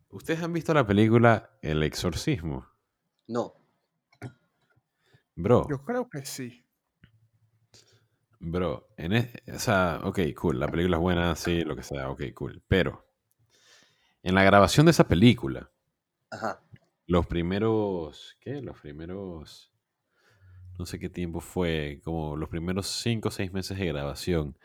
[0.09, 2.65] ¿Ustedes han visto la película El exorcismo?
[3.27, 3.53] No.
[5.35, 6.65] Bro, Yo creo que sí.
[8.39, 12.09] bro, en es- o sea, ok, cool, la película es buena, sí, lo que sea,
[12.09, 12.63] ok, cool.
[12.67, 13.05] Pero
[14.23, 15.69] en la grabación de esa película,
[16.31, 16.61] Ajá.
[17.07, 18.61] los primeros, ¿qué?
[18.61, 19.73] Los primeros,
[20.77, 24.57] no sé qué tiempo fue, como los primeros cinco o seis meses de grabación,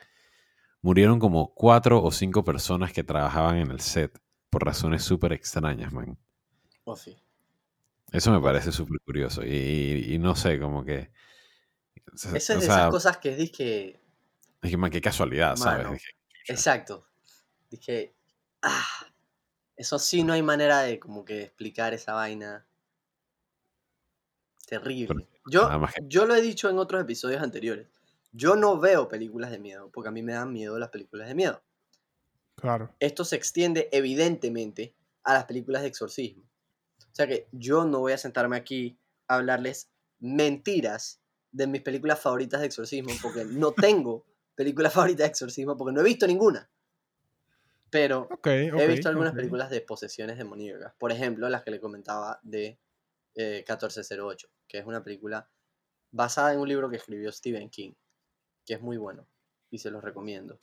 [0.82, 4.18] murieron como cuatro o cinco personas que trabajaban en el set
[4.50, 6.18] por razones súper extrañas, man.
[6.84, 7.16] Oh, sí.
[8.12, 9.44] Eso me parece súper curioso.
[9.44, 11.10] Y, y- y no sé, como que.
[12.12, 14.00] o sea, Eso es o de sea, esas cosas que dije.
[14.62, 15.90] dije, man, qué casualidad, ¿sabes?
[15.90, 16.10] Dije,
[16.48, 17.06] Exacto.
[17.70, 18.14] Dije.
[18.62, 18.84] Ah.
[19.76, 22.66] Eso sí no hay manera de como que explicar esa vaina.
[24.66, 25.26] Terrible.
[25.46, 25.68] Yo,
[26.02, 27.88] yo lo he dicho en otros episodios anteriores.
[28.32, 31.34] Yo no veo películas de miedo, porque a mí me dan miedo las películas de
[31.34, 31.62] miedo.
[32.56, 32.94] Claro.
[33.00, 36.44] Esto se extiende evidentemente a las películas de exorcismo.
[37.00, 42.20] O sea que yo no voy a sentarme aquí a hablarles mentiras de mis películas
[42.20, 46.70] favoritas de exorcismo, porque no tengo películas favoritas de exorcismo, porque no he visto ninguna.
[47.90, 50.94] Pero he visto algunas películas de posesiones demoníacas.
[50.96, 52.78] Por ejemplo, las que le comentaba de
[53.34, 55.50] eh, 1408, que es una película
[56.12, 57.92] basada en un libro que escribió Stephen King,
[58.64, 59.26] que es muy bueno
[59.68, 60.58] y se los recomiendo.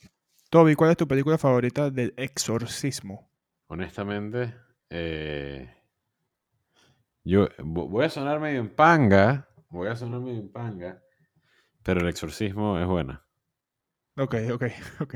[0.50, 3.30] Toby, ¿cuál es tu película favorita del exorcismo?
[3.66, 4.54] Honestamente,
[4.88, 5.70] eh,
[7.22, 11.02] yo vo- voy a sonar medio en panga, voy a sonar medio en panga,
[11.82, 13.26] pero el exorcismo es buena.
[14.16, 14.64] Ok, ok,
[15.00, 15.14] ok.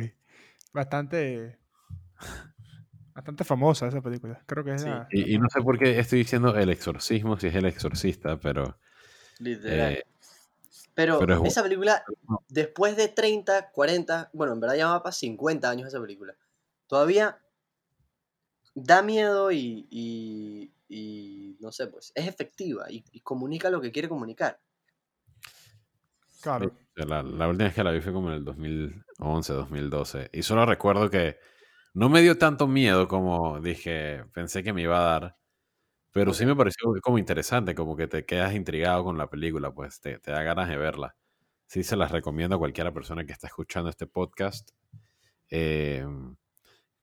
[0.74, 1.58] Bastante.
[3.14, 4.42] Bastante famosa esa película.
[4.46, 4.88] Creo que es Sí.
[4.88, 5.06] la.
[5.10, 8.78] Y, y no sé por qué estoy diciendo el exorcismo si es el exorcista, pero
[9.38, 9.92] Literal.
[9.92, 10.04] eh,
[10.94, 12.42] Pero, pero es bu- esa película, no.
[12.48, 16.34] después de 30, 40, bueno, en verdad ya va para 50 años esa película,
[16.86, 17.38] todavía
[18.74, 23.92] da miedo y, y- y no sé, pues es efectiva y, y comunica lo que
[23.92, 24.58] quiere comunicar.
[26.42, 26.72] Claro.
[26.94, 30.28] La, la última vez que la vi fue como en el 2011, 2012.
[30.32, 31.38] Y solo recuerdo que
[31.94, 35.36] no me dio tanto miedo como dije, pensé que me iba a dar.
[36.12, 40.00] Pero sí me pareció como interesante, como que te quedas intrigado con la película, pues
[40.00, 41.16] te, te da ganas de verla.
[41.66, 44.70] Sí se las recomiendo a cualquiera persona que está escuchando este podcast.
[45.50, 46.06] Eh,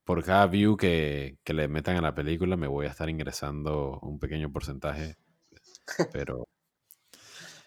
[0.04, 4.00] por cada view que, que le metan a la película me voy a estar ingresando
[4.02, 5.18] un pequeño porcentaje.
[6.14, 6.48] Pero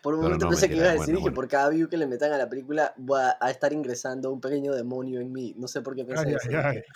[0.02, 1.36] Por un Pero momento no, pensé que ibas a decir, buena, dije, buena.
[1.36, 4.74] por cada view que le metan a la película voy a, estar ingresando un pequeño
[4.74, 5.54] demonio en mí.
[5.56, 6.48] No sé por qué pensé Ay, eso.
[6.50, 6.82] ay, ay.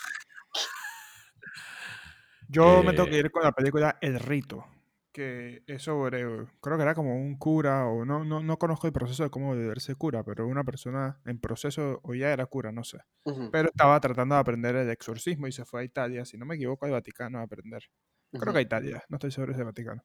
[2.49, 4.64] Yo me tengo que Eh, ir con la película El Rito,
[5.12, 6.21] que es sobre,
[6.61, 9.57] creo que era como un cura, o no, no, no conozco el proceso de cómo
[9.57, 12.99] debe ser cura, pero una persona en proceso, o ya era cura, no sé.
[13.25, 16.47] Ujú, Pero estaba tratando de aprender el exorcismo y se fue a Italia, si no
[16.47, 17.83] me equivoco, al Vaticano a aprender.
[18.37, 18.53] Creo ujú.
[18.53, 20.05] que a Italia, no estoy seguro si es el Vaticano.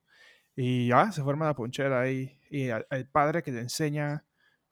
[0.56, 2.40] Y ya, se forma la ponchera ahí.
[2.50, 4.26] Y el padre que le enseña,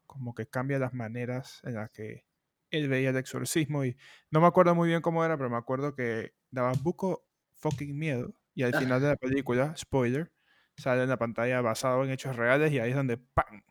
[0.06, 2.26] como que cambia las maneras en las que
[2.70, 3.84] él veía el exorcismo.
[3.84, 3.96] Y
[4.30, 7.24] no me acuerdo muy bien cómo era, pero me acuerdo que daba buco
[7.56, 8.34] fucking miedo.
[8.54, 10.32] Y al final de la película, spoiler,
[10.76, 13.62] sale en la pantalla basado en hechos reales y ahí es donde ¡pam!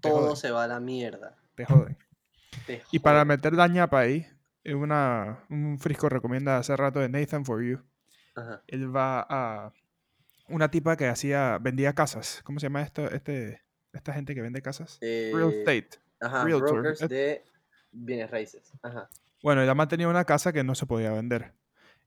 [0.00, 1.36] Todo joden, se va a la mierda.
[1.54, 1.98] te joden.
[2.66, 3.28] te Y para joden.
[3.28, 4.26] meter la ñapa ahí,
[4.64, 7.82] eh, una, un frisco recomienda hace rato de Nathan For You.
[8.34, 8.62] Ajá.
[8.66, 9.72] él va a
[10.48, 12.40] una tipa que hacía vendía casas.
[12.44, 13.10] ¿Cómo se llama esto?
[13.10, 14.98] Este, esta gente que vende casas.
[15.00, 15.88] Real Eh, estate.
[16.20, 16.82] Ajá, Realtor.
[16.82, 17.44] brokers de
[17.92, 18.72] bienes raíces.
[18.82, 19.08] Ajá.
[19.42, 21.52] Bueno, ella mantenía una casa que no se podía vender.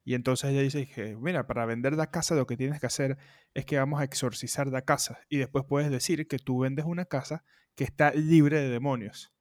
[0.03, 3.17] Y entonces ella dice que, mira, para vender la casa lo que tienes que hacer
[3.53, 5.19] es que vamos a exorcizar la casa.
[5.29, 7.43] Y después puedes decir que tú vendes una casa
[7.75, 9.31] que está libre de demonios.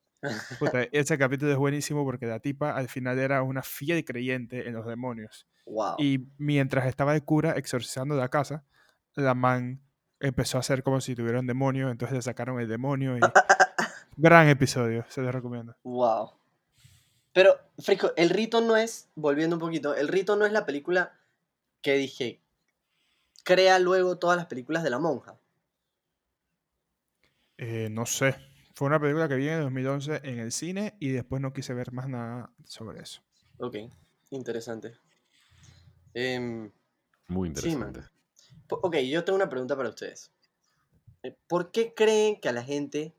[0.59, 4.75] Puta, ese capítulo es buenísimo porque la tipa al final era una fiel creyente en
[4.75, 5.47] los demonios.
[5.65, 5.95] Wow.
[5.99, 8.65] Y mientras estaba el cura exorcizando la casa,
[9.14, 9.83] la man
[10.21, 13.21] empezó a hacer como si tuviera un demonio, entonces le sacaron el demonio y...
[14.21, 15.77] Gran episodio, se los recomiendo.
[15.85, 16.33] Wow.
[17.33, 21.12] Pero, Frisco, el rito no es, volviendo un poquito, el rito no es la película
[21.83, 22.42] que dije,
[23.44, 25.38] crea luego todas las películas de la monja.
[27.59, 28.35] Eh, no sé,
[28.75, 31.92] fue una película que vi en 2011 en el cine y después no quise ver
[31.92, 33.23] más nada sobre eso.
[33.59, 33.77] Ok,
[34.31, 34.99] interesante.
[36.12, 36.73] Em,
[37.29, 38.01] muy interesante.
[38.68, 40.33] Ok, yo tengo una pregunta para ustedes.
[41.22, 43.14] Eh, ¿Por qué creen que a la gente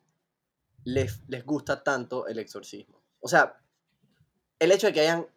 [0.83, 3.01] les, les gusta tanto el exorcismo?
[3.19, 3.61] O sea,
[4.59, 5.27] el hecho de que hayan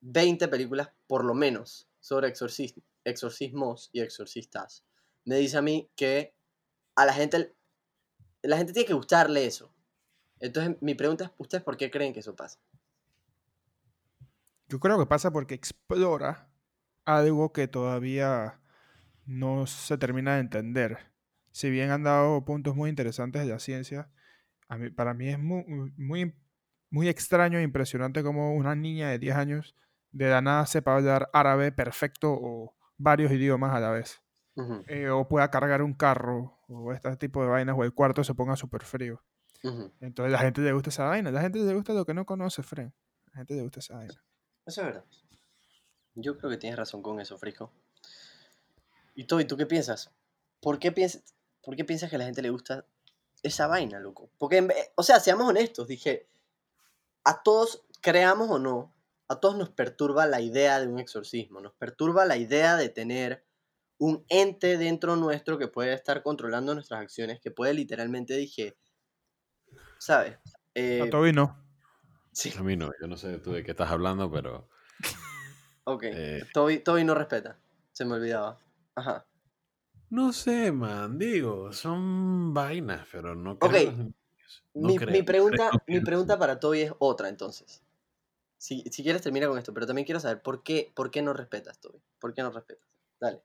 [0.00, 4.84] 20 películas, por lo menos, sobre exorcis- exorcismos y exorcistas,
[5.24, 6.34] me dice a mí que
[6.94, 7.54] a la gente,
[8.42, 9.72] la gente tiene que gustarle eso.
[10.38, 12.58] Entonces, mi pregunta es, ¿ustedes por qué creen que eso pasa?
[14.68, 16.48] Yo creo que pasa porque explora
[17.04, 18.59] algo que todavía
[19.30, 20.98] no se termina de entender.
[21.52, 24.10] Si bien han dado puntos muy interesantes de la ciencia,
[24.68, 25.64] a mí- para mí es muy,
[25.96, 26.34] muy,
[26.90, 29.74] muy extraño e impresionante como una niña de 10 años
[30.12, 34.20] de la nada sepa hablar árabe perfecto o varios idiomas a la vez.
[34.88, 38.34] Eh, o pueda cargar un carro o este tipo de vainas o el cuarto se
[38.34, 39.22] ponga súper frío.
[39.62, 39.92] ujú.
[40.00, 41.30] Entonces la gente le gusta esa vaina.
[41.30, 42.92] La gente le gusta lo que no conoce, Fren.
[43.32, 44.14] La gente le gusta esa vaina.
[44.66, 45.04] Eso es verdad.
[46.14, 47.72] Yo creo que tienes razón con eso, Frisco.
[49.14, 50.10] Y Toby, ¿tú qué piensas?
[50.60, 52.86] ¿Por qué, piensas, ¿Por qué piensas que a la gente le gusta
[53.42, 54.30] esa vaina, loco?
[54.38, 56.28] Porque, en o sea, seamos honestos, dije,
[57.24, 58.94] a todos, creamos o no,
[59.28, 63.44] a todos nos perturba la idea de un exorcismo, nos perturba la idea de tener
[63.98, 68.76] un ente dentro nuestro que puede estar controlando nuestras acciones, que puede literalmente, dije,
[69.98, 70.38] ¿sabes?
[70.74, 71.62] Eh, A Toby no.
[72.32, 74.68] sí, A mí no, yo no sé tú de qué estás hablando, pero
[75.84, 76.02] ok.
[76.04, 77.58] eh, Toby, Toby no respeta,
[77.92, 78.58] se me olvidaba.
[78.94, 79.26] Ajá.
[80.10, 83.74] no sé, man, digo, son vainas, pero no Ok.
[83.74, 83.84] creo.
[83.92, 84.64] demonios.
[84.78, 87.84] No Mi, creo, mi no pregunta, creo, mi pregunta para Toby es otra, entonces.
[88.58, 91.32] Si, si quieres termina con esto, pero también quiero saber por qué, por qué no
[91.34, 92.02] respetas, Toby.
[92.20, 92.88] ¿Por qué no respetas?
[93.20, 93.44] Dale.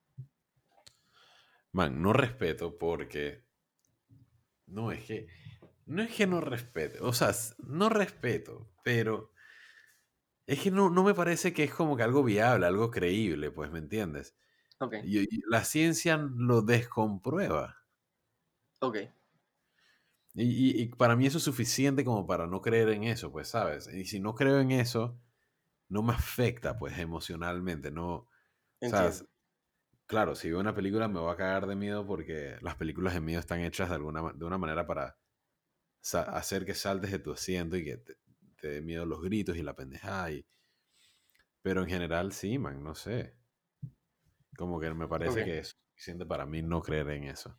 [1.74, 3.46] Man, no respeto porque.
[4.68, 5.28] No, es que.
[5.86, 7.00] No es que no respete.
[7.02, 9.32] O sea, no respeto, pero.
[10.48, 13.72] Es que no, no me parece que es como que algo viable, algo creíble, pues,
[13.72, 14.36] ¿me entiendes?
[15.00, 17.78] Y, y la ciencia lo descomprueba.
[18.82, 18.98] ok.
[20.34, 23.48] Y, y- y para mí eso es suficiente como para no creer en eso, pues,
[23.50, 23.88] ¿sabes?
[23.94, 25.20] Y si no creo en eso,
[25.90, 27.92] no me afecta, pues, emocionalmente.
[27.92, 28.30] No,
[28.82, 29.26] Entiendo.
[30.08, 33.22] claro, si veo una película me voy a cagar de miedo porque las películas de
[33.22, 35.18] miedo están hechas de, alguna, de una manera para
[36.32, 38.18] hacer que saltes de tu asiento y que te,
[38.60, 40.32] te dé miedo los gritos y la pendejada.
[40.32, 40.46] y-
[41.62, 43.36] Pero en general sí, man, no sé.
[44.58, 47.58] Como que me parece que es suficiente para mí no creer en eso.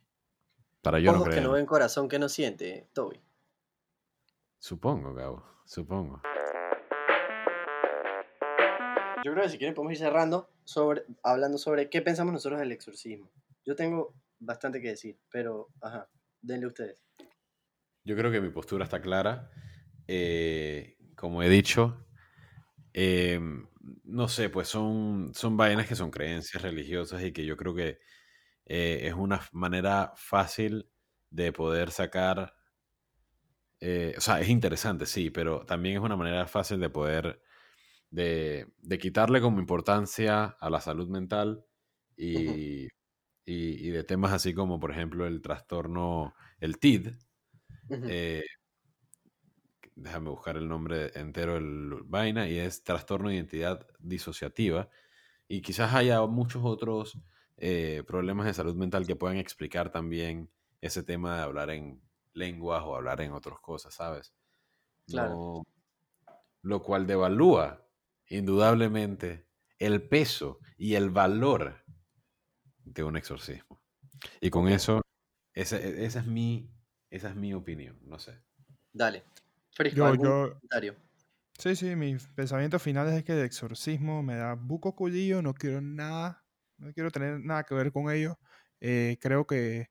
[0.81, 3.21] Para yo no Ojos creer que no en ven, corazón que no siente, Toby.
[4.59, 6.21] Supongo, Gabo, supongo.
[9.23, 12.71] Yo creo que si quieren podemos ir cerrando sobre, hablando sobre qué pensamos nosotros del
[12.71, 13.29] exorcismo.
[13.65, 16.09] Yo tengo bastante que decir, pero, ajá,
[16.41, 16.97] denle ustedes.
[18.05, 19.51] Yo creo que mi postura está clara.
[20.07, 22.06] Eh, como he dicho,
[22.97, 23.39] eh,
[24.05, 27.99] no sé, pues son, son vainas que son creencias religiosas y que yo creo que
[28.65, 30.91] eh, es una manera fácil
[31.31, 32.55] de poder sacar.
[33.79, 37.41] eh, o sea, es interesante, sí, pero también es una manera fácil de poder.
[38.11, 41.65] de, de quitarle como importancia a la salud mental
[42.17, 42.85] y,
[43.45, 47.11] y- y de temas así como, por ejemplo, el trastorno, el TID.
[48.05, 48.43] Eh,
[49.97, 54.89] déjame buscar el nombre entero del vaina, y es trastorno de identidad disociativa.
[55.47, 57.17] Y quizás haya muchos otros
[57.57, 62.01] eh, problemas de salud mental que puedan explicar también ese tema de hablar en
[62.33, 64.33] lenguas o hablar en otras cosas, ¿sabes?
[65.07, 65.29] Claro.
[65.31, 65.63] No-
[66.61, 67.87] lo cual devalúa
[68.27, 69.47] indudablemente
[69.79, 71.85] el peso y el valor
[72.83, 73.81] de un exorcismo.
[74.41, 75.01] Y con eso,
[75.53, 76.69] esa, e- esa es mi,
[77.09, 78.41] esa es mi opinión, no sé.
[78.91, 79.23] Dale.
[79.77, 80.95] Frisco, Yo, ¿algún yo, comentario?
[81.59, 85.81] sí, sí, mis pensamientos finales es que el exorcismo me da buco culillo, no quiero
[85.81, 86.45] nada,
[86.77, 88.39] no quiero tener nada que ver con ello.
[88.81, 89.89] Eh, creo que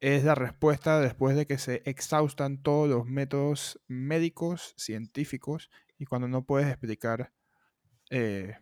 [0.00, 6.28] es la respuesta después de que se exhaustan todos los métodos médicos, científicos, y cuando
[6.28, 7.32] no puedes explicar
[8.10, 8.58] eh,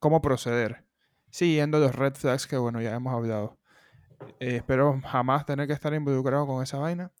[0.00, 0.86] cómo proceder,
[1.30, 3.60] siguiendo los red flags que, bueno, ya hemos hablado.
[4.40, 7.12] Eh, espero jamás tener que estar involucrado con esa vaina.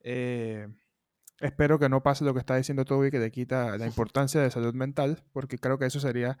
[0.00, 0.68] Eh,
[1.40, 4.50] espero que no pase lo que está diciendo Toby, que le quita la importancia de
[4.50, 6.38] salud mental, porque creo que eso sería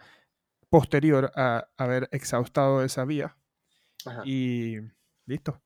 [0.68, 3.36] posterior a haber exhaustado esa vía.
[4.06, 4.22] Ajá.
[4.24, 4.76] Y
[5.26, 5.60] listo.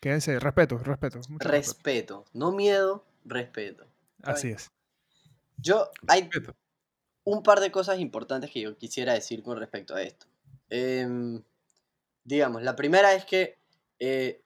[0.00, 1.18] Quédense, respeto, respeto.
[1.18, 1.48] respeto.
[1.50, 3.86] Respeto, no miedo, respeto.
[4.22, 4.70] Así es.
[5.58, 6.56] Yo, hay Respeto.
[7.24, 10.26] un par de cosas importantes que yo quisiera decir con respecto a esto.
[10.70, 11.42] Em,
[12.24, 13.58] digamos, la primera es que
[13.98, 14.42] eh,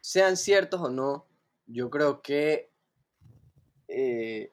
[0.00, 1.26] sean ciertos o no,
[1.66, 2.70] yo creo que
[3.94, 4.52] eh,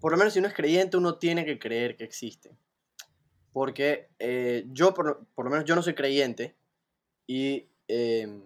[0.00, 2.56] por lo menos si uno es creyente, uno tiene que creer que existe.
[3.52, 6.56] Porque eh, yo, por, lo- menos yo no soy creyente,
[7.26, 8.42] y, em,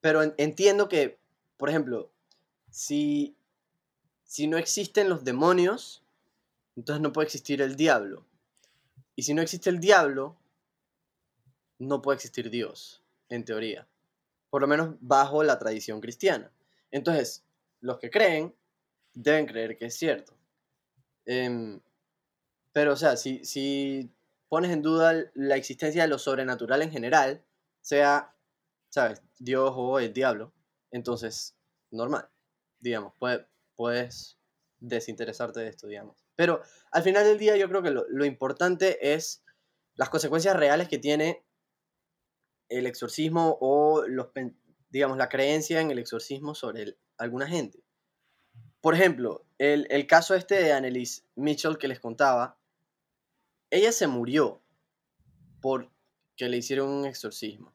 [0.00, 1.18] pero en- entiendo que,
[1.56, 2.10] por ejemplo,
[2.70, 3.36] si,
[4.24, 6.02] si no existen los demonios,
[6.76, 8.24] entonces no puede existir el diablo.
[9.14, 10.36] Y si no existe el diablo,
[11.78, 13.86] no puede existir Dios, en teoría.
[14.48, 16.50] Por lo menos bajo la tradición cristiana.
[16.90, 17.44] Entonces,
[17.80, 18.54] los que creen
[19.22, 20.36] deben creer que es cierto.
[21.26, 21.80] Em,
[22.72, 24.14] pero, o sea, si, si
[24.48, 27.44] pones en duda la existencia de lo sobrenatural en general,
[27.80, 28.36] sea,
[28.90, 29.22] ¿sabes?
[29.38, 30.54] Dios o el diablo,
[30.90, 31.56] entonces,
[31.90, 32.28] normal.
[32.80, 33.46] Digamos, puede-
[33.76, 34.38] puedes
[34.80, 36.16] desinteresarte de esto, digamos.
[36.36, 36.62] Pero
[36.92, 39.44] al final del día yo creo que lo, lo importante es
[39.94, 41.44] las consecuencias reales que tiene
[42.68, 44.28] el exorcismo o los,
[44.88, 47.82] digamos, la creencia en el exorcismo sobre alguna gente.
[48.80, 52.58] Por ejemplo, el, el caso este de Annelise Mitchell que les contaba,
[53.70, 54.62] ella se murió
[55.60, 55.90] porque
[56.48, 57.72] le hicieron un exorcismo.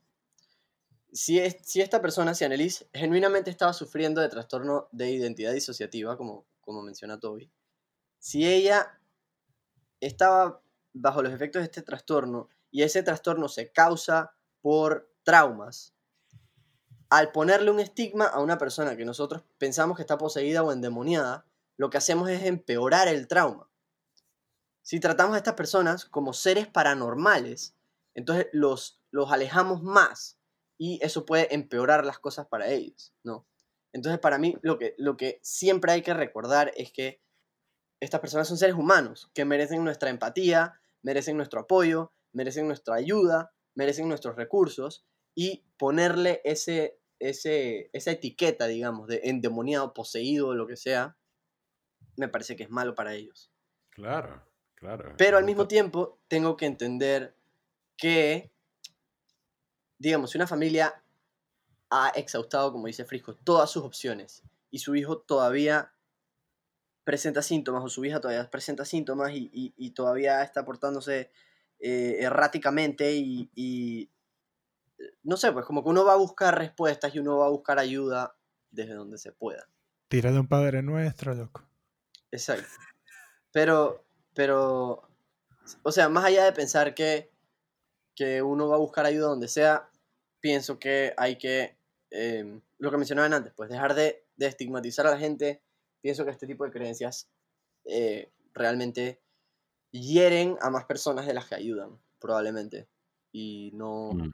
[1.14, 6.18] Si, es- si esta persona, si Annelise, genuinamente estaba sufriendo de trastorno de identidad disociativa,
[6.18, 7.50] como, como menciona Toby,
[8.20, 9.00] si ella
[10.02, 10.62] estaba
[10.94, 15.95] bajo los efectos de este trastorno y ese trastorno se causa por traumas,
[17.10, 21.46] al ponerle un estigma a una persona que nosotros pensamos que está poseída o endemoniada,
[21.78, 23.70] lo que hacemos es empeorar el trauma.
[24.82, 27.76] Si tratamos a estas personas como seres paranormales,
[28.14, 30.38] entonces los, los alejamos más
[30.78, 33.46] y eso puede empeorar las cosas para ellos, ¿no?
[33.94, 37.22] Entonces, para mí, lo que, lo que siempre hay que recordar es que
[38.02, 43.54] estas personas son seres humanos que merecen nuestra empatía, merecen nuestro apoyo, merecen nuestra ayuda,
[43.74, 50.78] merecen nuestros recursos y ponerle ese, ese, esa etiqueta, digamos, de endemoniado, poseído, lo que
[50.78, 51.18] sea,
[52.16, 53.52] me parece que es malo para ellos.
[53.90, 54.42] Claro,
[54.76, 55.14] claro.
[55.18, 57.36] Pero al mismo tiempo tengo que entender
[57.98, 58.52] que,
[60.00, 61.04] digamos, si una familia
[61.90, 65.92] ha exhaustado, como dice Frisco, todas sus opciones y su hijo todavía
[67.04, 71.30] presenta síntomas o su hija todavía presenta síntomas y, y- y todavía está portándose
[71.80, 74.10] eh, erráticamente y, y,
[75.24, 77.80] no sé, pues como que uno va a buscar respuestas y uno va a buscar
[77.80, 78.36] ayuda
[78.72, 79.68] desde donde se pueda.
[80.08, 81.64] Tira de un padre nuestro, loco.
[82.32, 82.68] Exacto.
[83.52, 85.08] Pero, pero,
[85.84, 87.32] o sea, más allá de pensar que,
[88.16, 89.90] que uno va a buscar ayuda donde sea,
[90.40, 91.78] pienso que hay que,
[92.12, 95.64] eh, lo que mencionaban antes, pues dejar de, de estigmatizar a la gente.
[96.02, 97.30] Pienso que este tipo de creencias
[97.86, 99.22] eh, realmente
[99.92, 102.88] hieren a más personas de las que ayudan, probablemente.
[103.32, 104.32] Y no, Mm.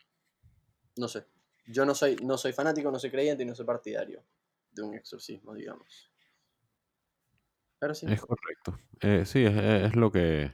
[0.98, 1.26] No sé.
[1.68, 4.24] Yo no soy, no soy fanático, no soy creyente y no soy partidario
[4.72, 6.12] de un exorcismo, digamos.
[7.80, 8.08] Pero sí.
[8.10, 8.80] Es correcto.
[9.02, 10.54] Eh, sí, es, es lo que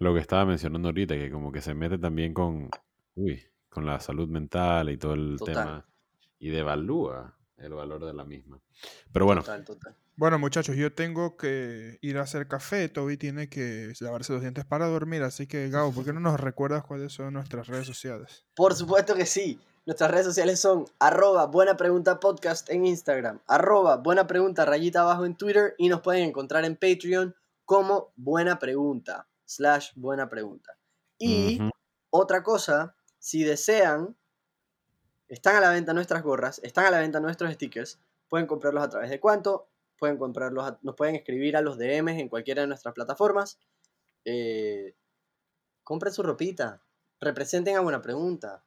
[0.00, 2.70] lo que estaba mencionando ahorita, que como que se mete también con,
[3.14, 5.54] uy, con la salud mental y todo el Total.
[5.54, 5.86] tema
[6.38, 8.60] y devalúa el valor de la misma.
[9.12, 9.96] Pero bueno, Total, total.
[10.20, 12.90] Bueno, muchachos, yo tengo que ir a hacer café.
[12.90, 15.22] Toby tiene que lavarse los dientes para dormir.
[15.22, 18.44] Así que, Gabo, ¿por qué no nos recuerdas cuáles son nuestras redes sociales?
[18.54, 19.58] Por supuesto que sí.
[19.86, 25.24] Nuestras redes sociales son arroba buena pregunta podcast en Instagram, arroba buena pregunta rayita abajo
[25.24, 30.76] en Twitter y nos pueden encontrar en Patreon como buena pregunta, slash buena pregunta.
[31.16, 31.62] Y
[32.10, 34.18] otra cosa, si desean,
[35.28, 37.98] están a la venta nuestras gorras, están a la venta nuestros stickers,
[38.28, 39.69] pueden comprarlos a través de cuánto,
[40.00, 43.60] pueden comprarlos, nos pueden escribir a los DMs en cualquiera de nuestras plataformas.
[44.24, 44.96] Eh,
[45.84, 46.82] compren su ropita,
[47.20, 48.64] representen a buena pregunta,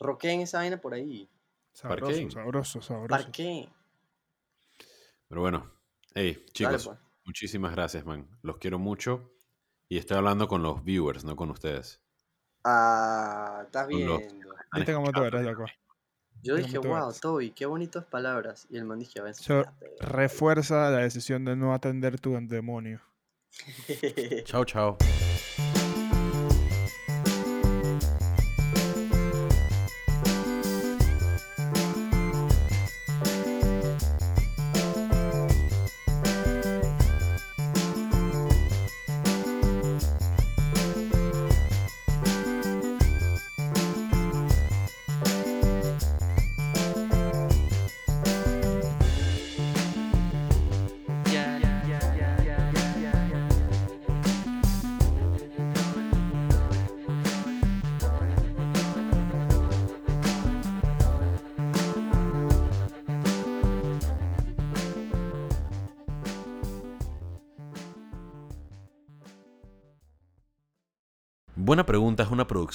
[0.00, 1.30] roqueen esa vaina por ahí.
[1.72, 2.30] Sabroso, Parqueen.
[2.32, 3.08] sabroso, sabroso.
[3.08, 3.70] Parqueen.
[5.28, 5.70] pero bueno.
[6.14, 6.98] Hey, Dale, chicos, pues.
[7.24, 8.28] muchísimas gracias, man.
[8.42, 9.30] Los quiero mucho.
[9.88, 12.02] Y estoy hablando con los viewers, no con ustedes.
[12.64, 14.18] Ah, estás viendo.
[14.72, 15.26] ¿Viste cómo tú escuchando.
[15.26, 15.66] eres, loco?
[16.42, 17.12] Yo dije, wow.
[17.20, 18.66] Toby, qué bonitas palabras.
[18.70, 19.32] Y el man dije, a ver.
[19.32, 19.64] Eso
[20.00, 23.00] refuerza la decisión de no atender tu demonio.
[24.44, 24.96] Chao, chao.